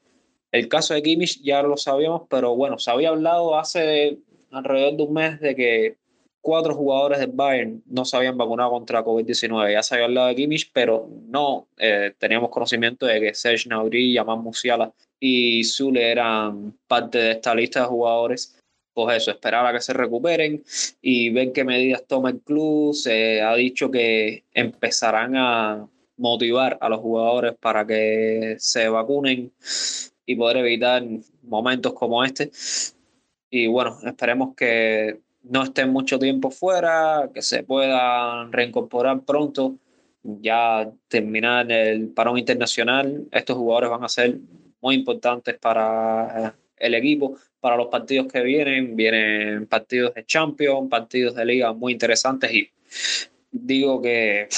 [0.53, 4.19] El caso de Kimmich ya lo sabíamos, pero bueno, se había hablado hace
[4.51, 5.97] alrededor de un mes de que
[6.43, 9.73] cuatro jugadores del Bayern no se habían vacunado contra la COVID-19.
[9.73, 14.13] Ya se había hablado de Kimmich, pero no eh, teníamos conocimiento de que Serge Gnabry,
[14.13, 18.59] Yaman Musiala y Zule eran parte de esta lista de jugadores
[18.95, 20.63] pues eso, esperar a que se recuperen
[21.01, 22.95] y ver qué medidas toma el club.
[22.95, 29.53] Se ha dicho que empezarán a motivar a los jugadores para que se vacunen
[30.27, 31.03] y poder evitar
[31.43, 32.51] momentos como este.
[33.51, 39.77] Y bueno, esperemos que no estén mucho tiempo fuera, que se puedan reincorporar pronto,
[40.23, 43.27] ya terminar el parón internacional.
[43.33, 44.39] Estos jugadores van a ser
[44.81, 48.97] muy importantes para el equipo para los partidos que vienen.
[48.97, 52.69] Vienen partidos de Champions, partidos de liga muy interesantes y
[53.53, 54.49] digo que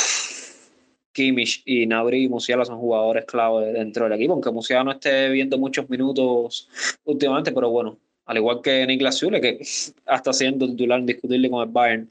[1.13, 5.29] Kimmich y Nabri y Musiala son jugadores clave dentro del equipo, aunque Musiala no esté
[5.29, 6.69] viendo muchos minutos
[7.05, 9.61] últimamente, pero bueno, al igual que Niklas Zule, que
[10.07, 12.11] hasta siendo titular indiscutible con el Bayern.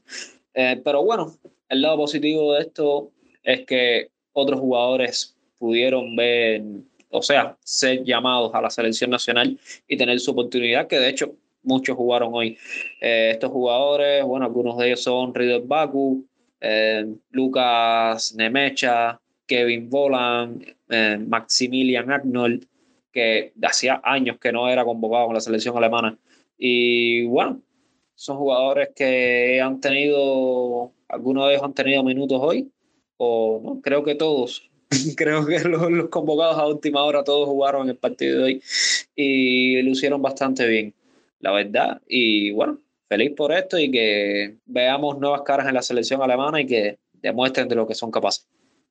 [0.54, 1.34] Eh, pero bueno,
[1.68, 3.10] el lado positivo de esto
[3.42, 6.62] es que otros jugadores pudieron ver,
[7.10, 11.34] o sea, ser llamados a la selección nacional y tener su oportunidad, que de hecho
[11.62, 12.58] muchos jugaron hoy.
[13.00, 16.24] Eh, estos jugadores, bueno, algunos de ellos son Rieder Baku,
[16.60, 22.66] eh, Lucas Nemecha, Kevin Volan, eh, Maximilian Arnold,
[23.12, 26.18] que hacía años que no era convocado con la selección alemana.
[26.58, 27.60] Y bueno,
[28.14, 32.70] son jugadores que han tenido, algunos de ellos han tenido minutos hoy,
[33.16, 34.70] o no, creo que todos.
[35.16, 38.62] creo que los, convocados a última hora todos jugaron el partido de hoy
[39.14, 40.94] y lucieron bastante bien,
[41.40, 42.00] la verdad.
[42.08, 46.66] Y bueno, feliz por esto y que veamos nuevas caras en la selección alemana y
[46.66, 48.46] que demuestren de lo que son capaces.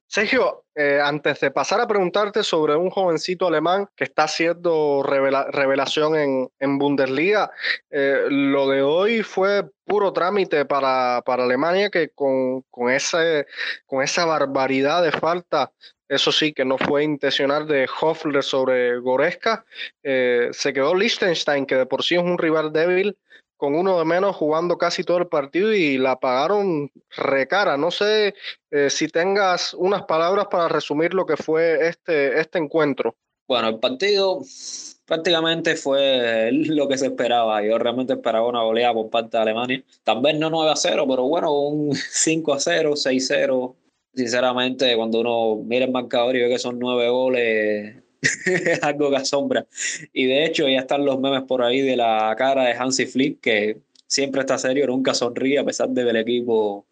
[0.07, 6.15] Sergio, eh, antes de pasar a preguntarte sobre un jovencito alemán que está haciendo revelación
[6.15, 7.51] en, en Bundesliga,
[7.89, 13.47] eh, lo de hoy fue puro trámite para, para Alemania que con, con, ese,
[13.85, 15.71] con esa barbaridad de falta
[16.13, 19.65] eso sí, que no fue intencional de Hoffler sobre Goreska.
[20.03, 23.17] Eh, se quedó Liechtenstein, que de por sí es un rival débil,
[23.63, 27.77] con uno de menos jugando casi todo el partido y la pagaron recara.
[27.77, 28.35] No sé
[28.71, 33.15] eh, si tengas unas palabras para resumir lo que fue este, este encuentro.
[33.47, 34.41] Bueno, el partido
[35.05, 37.63] prácticamente fue lo que se esperaba.
[37.63, 39.81] Yo realmente esperaba una goleada por parte de Alemania.
[40.03, 43.77] Tal vez no 9 a 0, pero bueno, un 5 a 0, 6 a 0.
[44.13, 48.02] Sinceramente, cuando uno mira el marcador y ve que son 9 goles, es
[48.81, 49.65] algo que asombra.
[50.13, 53.41] Y de hecho, ya están los memes por ahí de la cara de Hansi Flick,
[53.41, 56.85] que siempre está serio, nunca sonríe, a pesar de que el equipo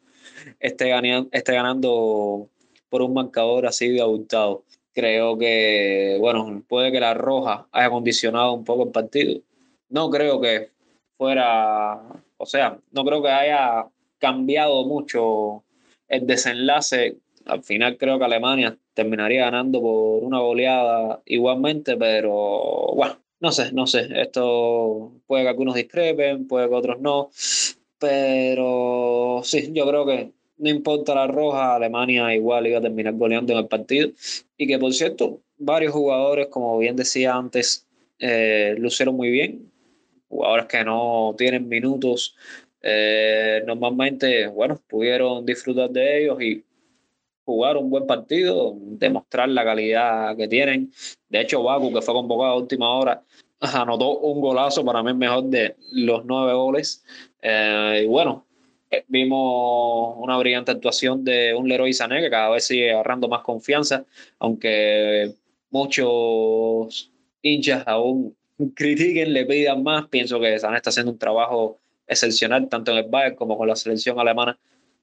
[0.59, 2.49] esté ganando, esté ganando
[2.89, 4.65] por un marcador así de abultado.
[4.93, 9.41] Creo que, bueno, puede que la roja haya condicionado un poco el partido.
[9.89, 10.71] No creo que
[11.17, 12.01] fuera,
[12.37, 13.87] o sea, no creo que haya
[14.19, 15.63] cambiado mucho
[16.07, 17.17] el desenlace.
[17.45, 23.71] Al final creo que Alemania terminaría ganando por una goleada igualmente, pero bueno, no sé,
[23.73, 24.07] no sé.
[24.21, 27.29] Esto puede que algunos discrepen, puede que otros no,
[27.99, 33.53] pero sí, yo creo que no importa la roja, Alemania igual iba a terminar goleando
[33.53, 34.11] en el partido.
[34.57, 37.87] Y que por cierto, varios jugadores, como bien decía antes,
[38.19, 39.71] eh, lucieron muy bien.
[40.29, 42.35] Jugadores que no tienen minutos,
[42.81, 46.63] eh, normalmente, bueno, pudieron disfrutar de ellos y
[47.51, 50.91] jugar un buen partido, demostrar la calidad que tienen.
[51.29, 53.23] De hecho, Baku, que fue convocado a última hora,
[53.59, 57.03] anotó un golazo para mí mejor de los nueve goles.
[57.41, 58.45] Eh, y bueno,
[58.89, 63.41] eh, vimos una brillante actuación de un Leroy Sané que cada vez sigue agarrando más
[63.41, 64.05] confianza,
[64.39, 65.33] aunque
[65.69, 67.11] muchos
[67.41, 68.35] hinchas aún
[68.75, 70.07] critiquen, le pidan más.
[70.07, 73.75] Pienso que Sané está haciendo un trabajo excepcional tanto en el Bayern como con la
[73.75, 74.57] selección alemana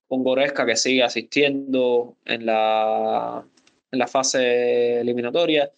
[0.09, 3.45] con Goreska que sigue asistiendo en la,
[3.93, 5.71] en la fase eliminatoria,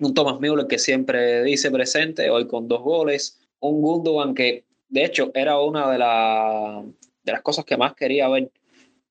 [0.00, 5.04] un Thomas Müller que siempre dice presente, hoy con dos goles, un Gundogan que de
[5.04, 6.84] hecho era una de, la,
[7.22, 8.50] de las cosas que más quería ver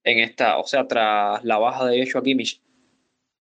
[0.03, 2.61] en esta, o sea, tras la baja de Joshua Kimmich,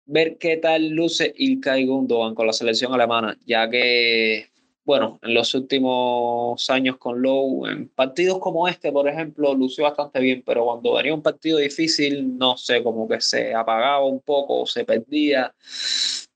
[0.05, 4.52] ver qué tal luce Ilkay Gundogan con la selección alemana, ya que
[4.85, 10.19] bueno, en los últimos años con Lowe, en partidos como este, por ejemplo, lució bastante
[10.19, 14.65] bien, pero cuando venía un partido difícil, no sé, como que se apagaba un poco,
[14.65, 15.53] se perdía.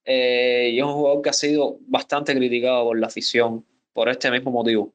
[0.05, 4.31] Eh, y es un jugador que ha sido bastante criticado por la afición por este
[4.31, 4.93] mismo motivo.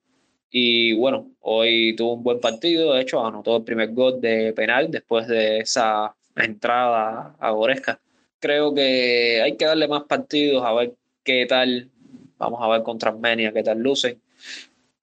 [0.50, 4.90] Y bueno, hoy tuvo un buen partido, de hecho, anotó el primer gol de penal
[4.90, 8.00] después de esa entrada agoresca.
[8.38, 11.90] Creo que hay que darle más partidos a ver qué tal
[12.42, 14.20] Vamos a ver contra Armenia qué tal lucen.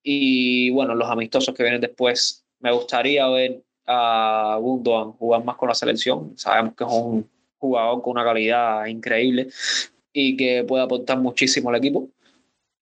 [0.04, 5.70] Y bueno, los amistosos que vienen después, me gustaría ver a Gundogan jugar más con
[5.70, 6.38] la selección.
[6.38, 9.48] Sabemos que es un jugador con una calidad increíble
[10.12, 12.10] y que puede aportar muchísimo al equipo.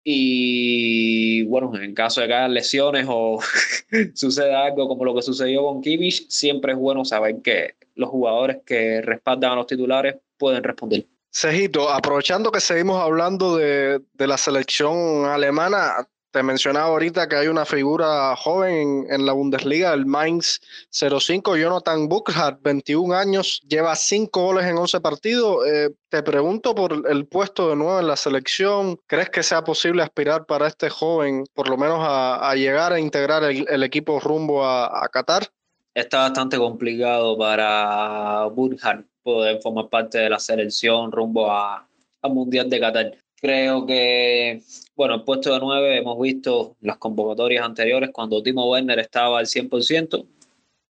[0.03, 3.39] Y bueno, en caso de que haya lesiones o
[4.14, 8.60] suceda algo como lo que sucedió con Kimmich, siempre es bueno saber que los jugadores
[8.66, 11.08] que respaldan a los titulares pueden responder.
[11.36, 17.65] Cejito, aprovechando que seguimos hablando de, la selección alemana, te mencionaba ahorita que hay una
[17.65, 20.61] figura joven en, la Bundesliga, el Mainz
[20.91, 25.67] 05, Jonathan Buchhardt, 21 años, lleva 5 goles en 11 partidos.
[25.67, 28.97] Eh, te pregunto por el puesto de nuevo en la selección.
[29.05, 33.43] ¿Crees que sea posible aspirar para este joven, por lo menos a, llegar a integrar
[33.43, 35.49] el, equipo rumbo a, Qatar?
[35.95, 41.87] Está bastante complicado para Burkhardt poder formar parte de la selección rumbo a,
[42.21, 44.61] a Mundial de Qatar Creo que,
[44.95, 49.45] bueno, el puesto de 9 hemos visto las convocatorias anteriores cuando Timo Werner estaba al
[49.45, 50.27] 100%,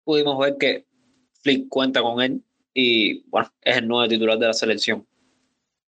[0.05, 0.87] pudimos ver que
[1.43, 2.43] Flick cuenta con él
[2.73, 5.07] y, bueno, es el nuevo titular de la selección.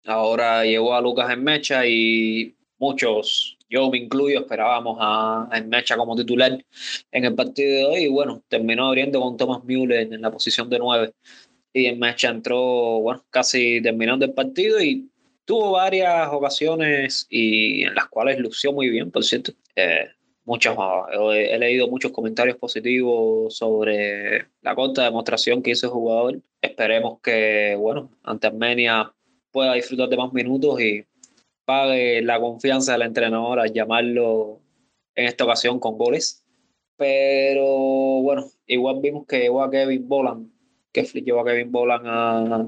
[0.04, 5.96] Ahora llegó a Lucas en Mecha y muchos, yo me incluyo, esperábamos a, en Mecha
[5.96, 6.64] como titular
[7.10, 10.68] en el partido de hoy y, bueno, terminó abriendo con Thomas Müller en la posición
[10.70, 11.12] de 9
[11.72, 15.10] y en Mecha entró, bueno, casi terminando el partido y
[15.44, 19.52] tuvo varias ocasiones y en las cuales lució muy bien, por cierto.
[19.74, 20.08] Eh,
[20.44, 20.76] muchos,
[21.34, 26.42] he, leído muchos comentarios positivos sobre la corta demostración que hizo el jugador.
[26.62, 29.12] Esperemos que, bueno, ante Armenia
[29.50, 31.04] pueda disfrutar de más minutos y
[31.66, 34.62] pague la confianza del entrenador al llamarlo
[35.14, 36.42] en esta ocasión con goles.
[36.96, 37.66] Pero
[38.22, 40.50] bueno, igual vimos que llevó a Kevin Bolan,
[40.92, 42.66] que llevó a Kevin Bolan a,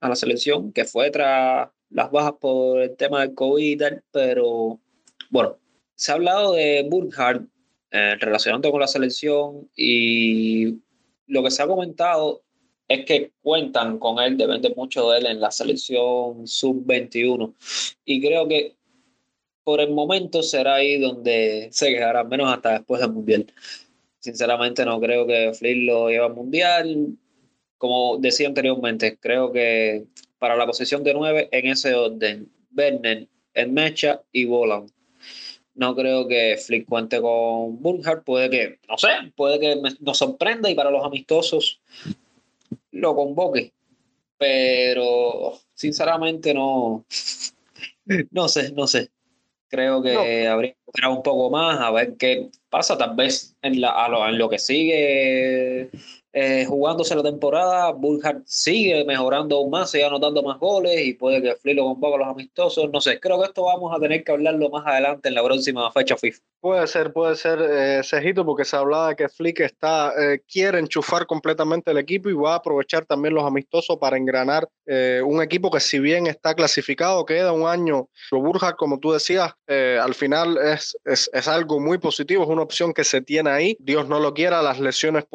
[0.00, 4.80] a la selección, que fue tras las bajas por el tema del COVID pero
[5.30, 5.58] bueno,
[5.94, 7.48] se ha hablado de Burkhardt
[7.90, 10.80] eh, relacionando con la selección y
[11.26, 12.43] lo que se ha comentado
[12.88, 17.54] es que cuentan con él, depende mucho de él en la selección sub-21
[18.04, 18.76] y creo que
[19.64, 23.46] por el momento será ahí donde se quedará, menos hasta después del Mundial.
[24.20, 27.16] Sinceramente no creo que Flick lo lleve al Mundial.
[27.78, 30.04] Como decía anteriormente, creo que
[30.38, 32.50] para la posición de nueve en ese orden.
[32.76, 33.28] Werner,
[33.68, 34.86] Mecha y Bolan.
[35.74, 38.24] No creo que Flick cuente con Burkhardt.
[38.24, 41.80] Puede que, no sé, puede que nos sorprenda y para los amistosos
[42.94, 43.72] lo convoque.
[44.38, 47.04] Pero sinceramente no,
[48.30, 49.10] no sé, no sé.
[49.68, 52.96] Creo que habría que esperar un poco más a ver qué pasa.
[52.96, 55.90] Tal vez en, la, en lo que sigue
[56.36, 61.40] eh, jugándose la temporada, Bullhard sigue mejorando aún más, sigue anotando más goles y puede
[61.40, 62.90] que Flick lo convoque a los amistosos.
[62.92, 65.90] No sé, creo que esto vamos a tener que hablarlo más adelante en la próxima
[65.92, 66.40] fecha FIFA.
[66.64, 70.78] Puede ser, puede ser, eh, Cejito, porque se hablaba de que Flick está, eh, quiere
[70.78, 75.42] enchufar completamente el equipo y va a aprovechar también los amistosos para engranar eh, un
[75.42, 78.08] equipo que si bien está clasificado, queda un año.
[78.30, 82.62] Lo Burja, como tú decías, al final es, es, es, algo muy positivo, es una
[82.62, 83.76] opción que se tiene ahí.
[83.78, 85.26] Dios no lo quiera, las lesiones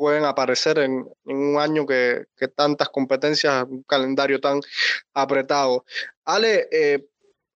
[0.00, 4.60] pueden aparecer en, en un año que, que, tantas competencias, un calendario tan
[5.14, 5.84] apretado.
[6.24, 7.04] Ale, eh,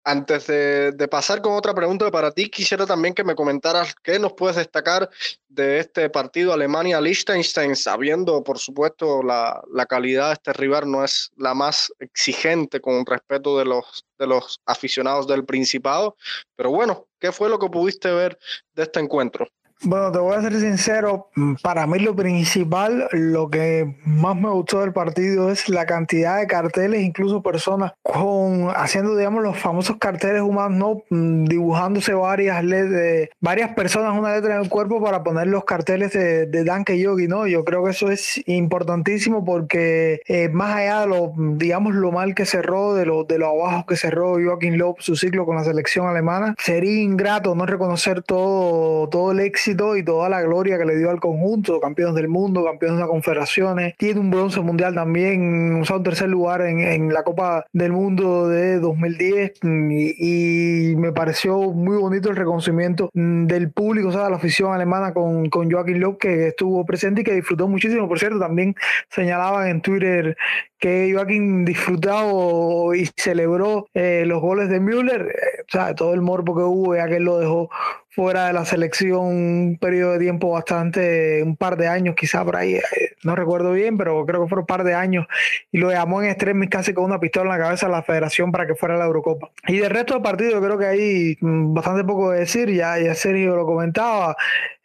[0.05, 4.35] antes de, pasar con otra pregunta para ti, quisiera también que me comentaras qué nos
[4.35, 5.09] puedes destacar
[5.49, 11.55] de este partido Alemania-Liechtenstein, sabiendo, por supuesto, la, calidad de este rival no es la
[11.55, 16.17] más exigente con respeto de los, de los aficionados del Principado.
[16.55, 18.39] Pero bueno, ¿qué fue lo que pudiste ver
[18.75, 19.49] de este encuentro?
[19.83, 21.29] Bueno, te voy a ser sincero,
[21.63, 26.47] para mí lo principal, lo que más me gustó del partido es la cantidad de
[26.47, 31.03] carteles, incluso personas con haciendo, digamos, los famosos carteles humanos, ¿no?
[31.11, 36.13] Mm, dibujándose varias de varias personas una letra en el cuerpo para poner los carteles
[36.13, 37.47] de, de Danke Yogi, ¿no?
[37.47, 42.35] Yo creo que eso es importantísimo porque eh, más allá de lo, digamos, lo mal
[42.35, 45.65] que cerró, de lo, de lo abajo que cerró Joaquín López su ciclo con la
[45.65, 50.85] selección alemana, sería ingrato no reconocer todo, todo el éxito y toda la gloria que
[50.85, 55.75] le dio al conjunto, campeones del mundo, campeones de confederaciones, tiene un bronce mundial también,
[55.75, 62.31] un tercer lugar en, la Copa del Mundo de 2010 y, me pareció muy bonito
[62.31, 66.85] el reconocimiento del público, o sea, la afición alemana con, con Joaquín López que estuvo
[66.85, 68.75] presente y que disfrutó muchísimo, por cierto, también
[69.11, 70.37] señalaban en Twitter
[70.85, 76.21] que Joaquín disfrutado y celebró eh, los goles de Müller, eh, o sea, todo el
[76.21, 77.71] morbo que hubo ya que él lo dejó
[78.11, 82.57] fuera de la selección un periodo de tiempo bastante, un par de años quizá por
[82.57, 82.83] ahí, eh,
[83.25, 85.27] no recuerdo bien, pero creo que fueron un par de años
[85.73, 88.53] y lo llamó en extremis casi con una pistola en la cabeza a la federación
[88.53, 89.53] para que fuera a la Eurocopa.
[89.67, 93.15] Y del resto del partido creo que hay mm, bastante poco que decir, ya, ya
[93.15, 94.37] Sergio lo comentaba,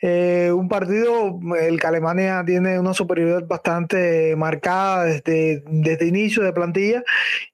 [0.02, 6.54] Eh, un partido, el que Alemania tiene una superioridad bastante marcada desde, desde inicio de
[6.54, 7.04] plantilla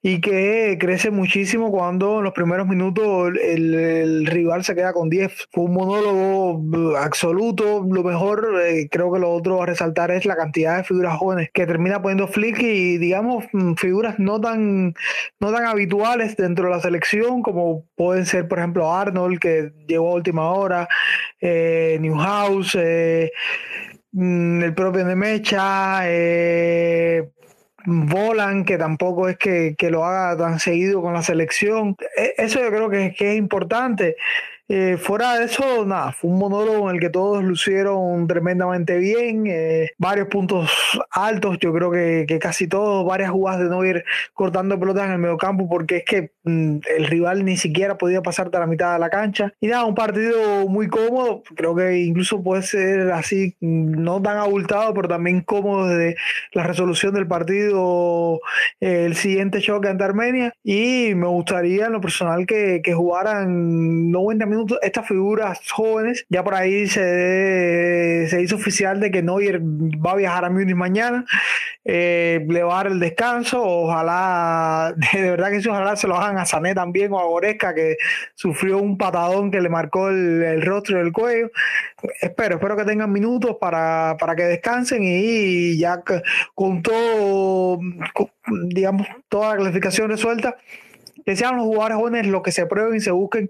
[0.01, 5.47] y que crece muchísimo cuando en los primeros minutos el, rival se queda con 10.
[5.51, 7.83] Fue un monólogo absoluto.
[7.89, 11.49] Lo mejor, eh, creo que lo otro a resaltar es la cantidad de figuras jóvenes
[11.53, 13.45] que termina poniendo Flick y, digamos,
[13.77, 14.93] figuras no tan,
[15.39, 20.11] no tan habituales dentro de la selección como pueden ser, por ejemplo, Arnold, que llegó
[20.11, 20.87] a última hora,
[21.41, 22.34] eh, Newhouse,
[22.75, 23.31] eh,
[24.11, 27.29] mm, el propio Nemecha, eh,
[27.85, 31.95] Volan, que tampoco es que, lo haga tan seguido con la selección.
[32.17, 34.15] E, eso yo creo que, que es importante.
[34.67, 39.45] Eh, fuera de eso, nada, fue un monólogo en el que todos lucieron tremendamente bien,
[39.45, 40.71] eh, varios puntos
[41.11, 44.03] altos, yo creo que, casi todos, varias jugadas de no ir
[44.33, 48.23] cortando pelotas en el medio campo porque es que mm, el rival ni siquiera podía
[48.23, 49.53] pasar de la mitad de la cancha.
[49.61, 54.37] Y nada, un partido muy cómodo, creo que incluso puede ser así, mm, no tan
[54.37, 56.15] abultado, pero también cómodo desde
[56.53, 58.39] la resolución del partido,
[58.79, 60.53] eh, el siguiente choque ante Armenia.
[60.63, 66.43] Y me gustaría en lo personal que, que jugaran 90 minutos estas figuras jóvenes, ya
[66.43, 71.25] por ahí se, se hizo oficial de que Neuer va a viajar a Múnich mañana,
[71.83, 76.15] eh, le va a dar el descanso, ojalá, de verdad que sí, ojalá se lo
[76.15, 77.97] hagan a Sané también o a Goresca, que
[78.33, 81.51] sufrió un patadón que le marcó el, rostro y el cuello.
[82.21, 86.03] Espero, espero que tengan minutos para, para que descansen y ya
[86.53, 87.79] con todo,
[88.69, 90.55] digamos, toda la clasificación resuelta,
[91.25, 93.49] que los jugadores jóvenes los que se prueben y se busquen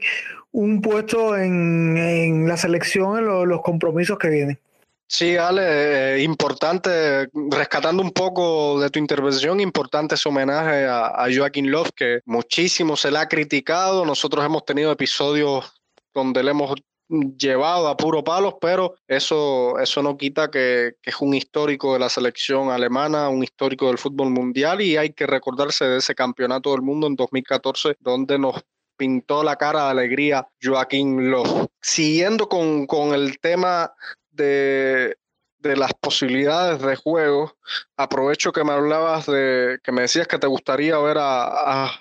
[0.56, 4.60] un puesto en, la selección en los compromisos que vienen.
[5.08, 11.28] Sí, Ale, eh, importante, rescatando un poco de tu intervención, importante ese homenaje a, a
[11.32, 14.06] Joaquín Love, que muchísimo se le ha criticado.
[14.06, 15.74] Nosotros hemos tenido episodios
[16.14, 16.74] donde le hemos
[17.10, 22.00] llevado a puro palos, pero eso, eso no quita que, que, es un histórico de
[22.00, 26.72] la selección alemana, un histórico del fútbol mundial y hay que recordarse de ese campeonato
[26.72, 28.64] del mundo en 2014 donde nos
[28.98, 31.68] pintó la cara de alegría Joaquín Love.
[31.82, 33.94] Siguiendo con, el tema
[34.32, 35.18] de,
[35.62, 37.56] las posibilidades de juego,
[37.98, 41.92] aprovecho que me hablabas de, que me decías que te gustaría ver a,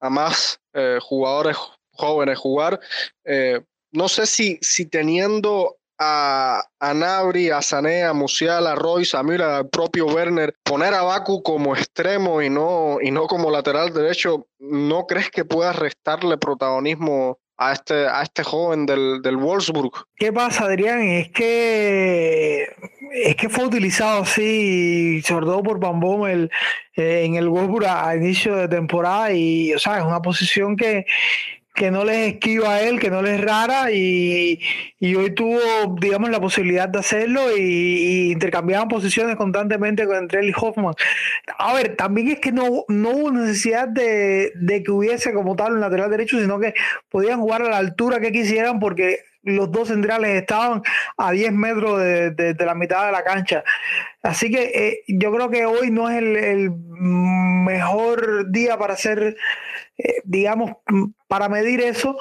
[0.00, 1.56] más eh, jugadores
[1.92, 2.78] jóvenes jugar.
[3.24, 9.16] Eh, no sé si, si teniendo a, a Nabri, a Sané, a Musiala, a Royce,
[9.16, 13.50] a Mira, al propio Werner, poner a Baku como extremo y no, y no como
[13.50, 19.36] lateral derecho, ¿no crees que pueda restarle protagonismo a este, a este joven del, del
[19.36, 19.92] Wolfsburg?
[20.16, 21.02] ¿Qué pasa, Adrián?
[21.02, 22.68] Es que
[23.12, 26.50] es que fue utilizado así, sobre todo por Van Bommel
[26.96, 31.06] eh, en el Wolfsburg a inicio de temporada y, o sea, es una posición que,
[31.74, 34.60] que no les esquiva a él, que no les rara y,
[35.00, 35.58] hoy tuvo,
[36.00, 40.94] digamos, la posibilidad de hacerlo y, intercambiaban posiciones constantemente entre él y Hoffman.
[41.58, 44.52] A ver, también es que no, no hubo necesidad de,
[44.84, 46.74] que hubiese como tal un lateral derecho, sino que
[47.10, 50.82] podían jugar a la altura que quisieran porque los dos centrales estaban
[51.16, 53.64] a 10 metros de, la mitad de la cancha.
[54.22, 59.36] Así que eh, yo creo que hoy no es el, el mejor día para hacer
[59.96, 60.72] eh, digamos,
[61.28, 62.16] para medir eso,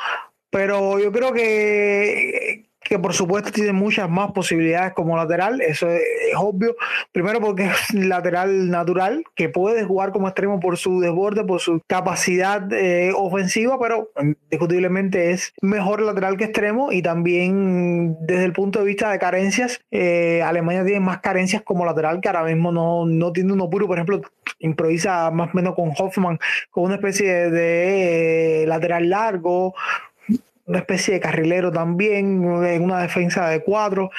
[0.52, 6.02] pero yo creo que, que por supuesto tiene muchas más posibilidades como lateral, eso es,
[6.38, 6.76] obvio.
[7.12, 11.82] Primero porque es lateral natural, que puede jugar como extremo por su desborde, por su
[11.88, 18.80] capacidad eh, ofensiva, pero indiscutiblemente es mejor lateral que extremo y también desde el punto
[18.80, 23.06] de vista de carencias, eh, Alemania tiene más carencias como lateral que ahora mismo no,
[23.06, 24.22] no tiene uno puro, por ejemplo,
[24.60, 26.40] improvisa más o menos con Hoffman,
[26.72, 29.74] con una especie de, lateral largo,
[30.66, 34.12] una especie de carrilero también, en una defensa de cuatro.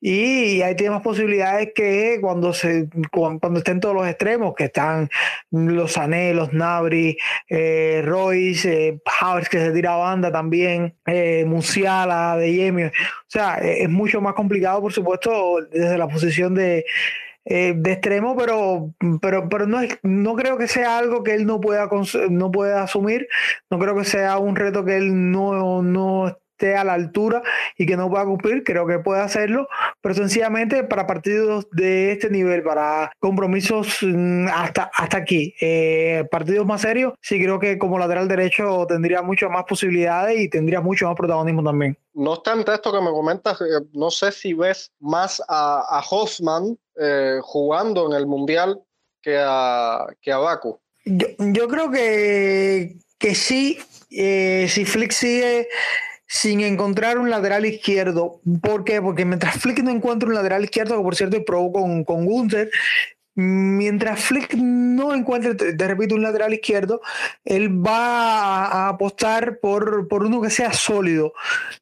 [0.00, 5.08] Y ahí tiene más posibilidades que cuando se cuando estén todos los extremos, que están
[5.50, 7.18] los Sané, los Nabri,
[7.48, 9.00] eh, Royce, eh,
[9.50, 12.84] que se tira banda también, eh, Musiala, De Yemi.
[12.84, 12.92] O
[13.26, 16.84] sea, es mucho más complicado, por supuesto, desde la posición de
[17.50, 18.92] eh, de extremo, pero,
[19.22, 21.88] pero, pero no, es, no creo que sea algo que él no pueda,
[22.28, 23.26] no pueda asumir,
[23.70, 27.40] no creo que sea un reto que él no, no esté a la altura
[27.78, 29.66] y que no pueda cumplir, creo que puede hacerlo,
[30.02, 36.66] pero sencillamente para partidos de este nivel, para compromisos mm, hasta, hasta aquí, eh, partidos
[36.66, 41.06] más serios, sí creo que como lateral derecho tendría muchas más posibilidades y tendría mucho
[41.06, 41.96] más protagonismo también.
[42.12, 46.76] No obstante esto que me comentas, eh, no sé si ves más a, a Hoffman
[47.00, 48.80] eh, jugando en el Mundial
[49.22, 50.80] que a, que a Baku.
[51.04, 53.78] Yo, creo que, que sí,
[54.10, 55.68] eh, si Flick sigue
[56.26, 58.40] sin encontrar un lateral izquierdo.
[58.62, 59.00] ¿Por qué?
[59.00, 62.70] Porque mientras Flick no encuentra un lateral izquierdo, que por cierto probó con, con Gunther,
[63.40, 67.00] Mientras Flick no encuentre, te, repito, un lateral izquierdo,
[67.44, 71.34] él va a, apostar por, por, uno que sea sólido,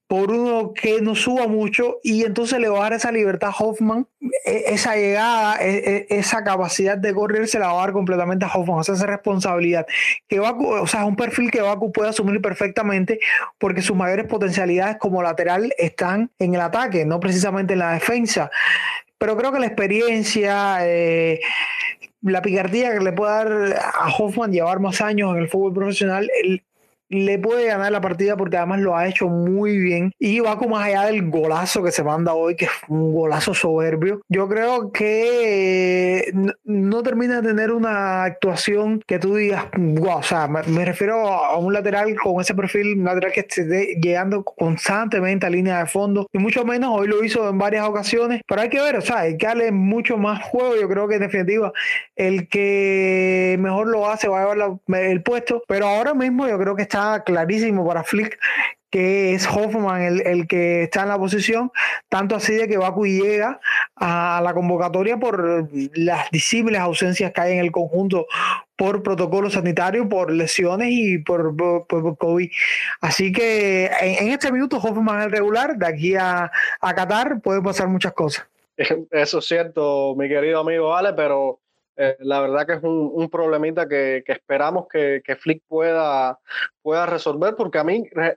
[0.06, 3.64] por uno que no suba mucho y entonces le va a dar esa libertad a
[3.64, 4.06] Hoffman,
[4.44, 8.44] e, esa llegada, e, e, esa capacidad de correr se la va a dar completamente
[8.44, 9.86] a Hoffman, o sea, esa responsabilidad.
[10.28, 13.18] Que va, o sea, es un perfil que Baku puede asumir perfectamente
[13.56, 18.50] porque sus mayores potencialidades como lateral están en el ataque, no precisamente en la defensa
[19.26, 21.40] pero creo que la experiencia, eh,
[22.22, 26.30] la picardía que le puede dar a Hoffman llevar más años en el fútbol profesional,
[27.08, 30.76] le puede ganar la partida porque además lo ha hecho muy bien y va como
[30.76, 34.22] más allá del golazo que se manda hoy, que es un golazo soberbio.
[34.28, 36.32] Yo creo que
[36.64, 41.56] no, termina de tener una actuación que tú digas, wow, o sea, me, refiero a
[41.58, 46.28] un lateral con ese perfil, un lateral que esté llegando constantemente a línea de fondo
[46.32, 49.20] y mucho menos hoy lo hizo en varias ocasiones, pero hay que ver, o sea,
[49.20, 50.76] hay que darle mucho más juego.
[50.80, 51.72] Yo creo que en definitiva
[52.16, 56.74] el que mejor lo hace va a llevar el puesto, pero ahora mismo yo creo
[56.74, 58.38] que está clarísimo para Flick
[58.90, 61.70] que es Hoffman el, que está en la posición,
[62.08, 63.60] tanto así de que Baku llega
[63.96, 68.26] a la convocatoria por las disímiles ausencias que hay en el conjunto
[68.76, 71.54] por protocolo sanitario, por lesiones y por,
[72.16, 72.50] COVID.
[73.00, 77.88] Así que en, este minuto Hoffman es regular, de aquí a, a Qatar puede pasar
[77.88, 78.46] muchas cosas.
[79.10, 81.60] Eso es cierto, mi querido amigo Ale, pero
[81.96, 86.38] eh, la verdad que es un, problemita que, esperamos que, Flick pueda,
[86.82, 88.36] pueda resolver, porque a mí eh,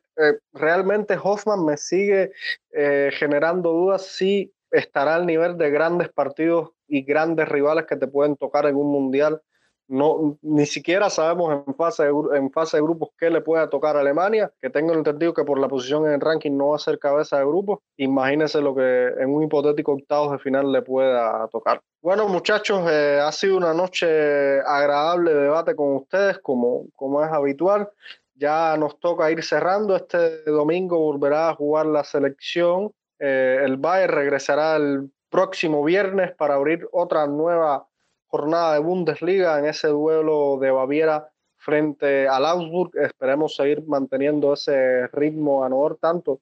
[0.53, 2.31] realmente Hoffman me sigue
[2.71, 8.07] eh, generando dudas si estará al nivel de grandes partidos y grandes rivales que te
[8.07, 9.41] pueden tocar en un mundial
[9.89, 13.97] no, ni siquiera sabemos en fase, de, en fase de grupos qué le puede tocar
[13.97, 16.79] a Alemania, que tengo entendido que por la posición en el ranking no va a
[16.79, 17.81] ser cabeza de grupo.
[17.97, 21.81] Imagínense lo que en un hipotético octavos de final le pueda tocar.
[22.01, 27.31] Bueno, muchachos, eh, ha sido una noche agradable de debate con ustedes, como, como es
[27.31, 27.89] habitual.
[28.35, 29.95] Ya nos toca ir cerrando.
[29.95, 32.91] Este domingo volverá a jugar la selección.
[33.17, 37.87] Eh, el Bayern regresará el próximo viernes para abrir otra nueva
[38.29, 42.91] jornada de Bundesliga en ese duelo de Baviera frente al Augsburg.
[42.95, 46.39] Esperemos seguir manteniendo ese ritmo ganador tanto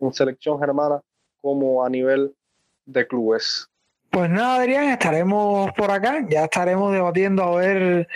[0.00, 1.00] en selección germana
[1.40, 2.34] como a nivel
[2.86, 3.68] de clubes.
[4.10, 8.06] Pues nada, Adrián, estaremos por acá, ya estaremos debatiendo a ver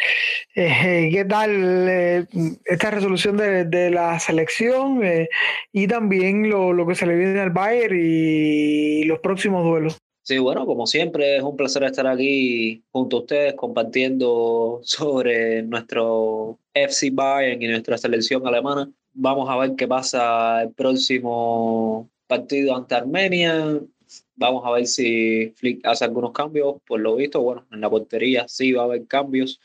[0.54, 1.50] eh, qué tal
[1.88, 2.24] eh,
[2.64, 5.28] esta resolución de, la selección eh,
[5.72, 9.98] y también lo, lo, que se le viene al Bayern y los próximos duelos.
[10.28, 16.58] Sí, bueno, como siempre, es un placer estar aquí junto a ustedes compartiendo sobre nuestro
[16.74, 18.92] FC Bayern y nuestra selección alemana.
[19.14, 23.80] Vamos a ver qué pasa el próximo partido ante Armenia.
[24.36, 26.76] Vamos a ver si Flick hace algunos cambios.
[26.86, 29.60] Por lo visto, bueno, en la portería sí va a haber cambios.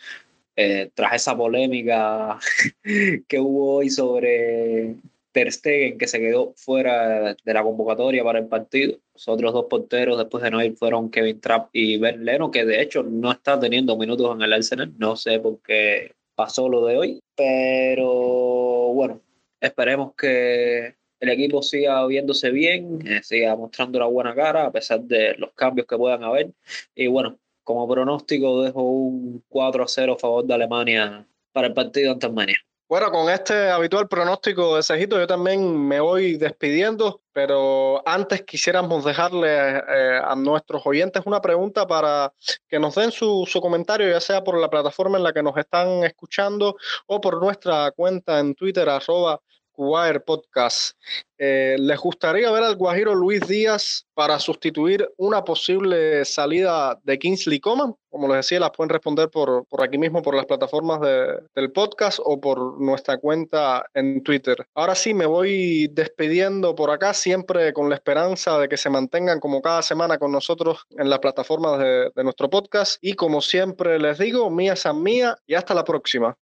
[0.56, 2.40] Eh, tras esa polémica
[3.28, 4.96] que hubo hoy sobre
[5.34, 9.00] Ter Stegen, que se quedó fuera de la convocatoria para el partido.
[9.14, 12.66] Los otros dos porteros después de no ir fueron Kevin Trapp y Ben Leno, que
[12.66, 14.94] de hecho no está teniendo minutos en el Arsenal.
[14.98, 19.22] No sé por qué pasó lo de hoy, pero bueno,
[19.60, 25.02] esperemos que el equipo siga viéndose bien, eh, siga mostrando una buena cara a pesar
[25.02, 26.52] de los cambios que puedan haber.
[26.96, 31.74] Y bueno, como pronóstico dejo un 4 a 0 a favor de Alemania para el
[31.74, 32.58] partido ante Alemania.
[32.94, 39.04] Bueno, con este habitual pronóstico de Cejito, yo también me voy despidiendo, pero antes quisiéramos
[39.04, 42.32] dejarle eh, a nuestros oyentes una pregunta para
[42.68, 45.58] que nos den su, su, comentario, ya sea por la plataforma en la que nos
[45.58, 46.76] están escuchando
[47.08, 49.42] o por nuestra cuenta en Twitter, arroba
[49.78, 50.98] Wire Podcast.
[51.38, 57.60] Eh, ¿Les gustaría ver al Guajiro Luis Díaz para sustituir una posible salida de Kingsley
[57.60, 57.96] Coman?
[58.10, 62.20] Como les decía, las pueden responder por, por aquí mismo, por las plataformas del podcast
[62.24, 64.66] o por nuestra cuenta en Twitter.
[64.76, 69.40] Ahora sí, me voy despidiendo por acá, siempre con la esperanza de que se mantengan
[69.40, 72.98] como cada semana con nosotros en las plataformas de, de nuestro podcast.
[73.02, 76.38] Y como siempre les digo, mía san mía y hasta la próxima.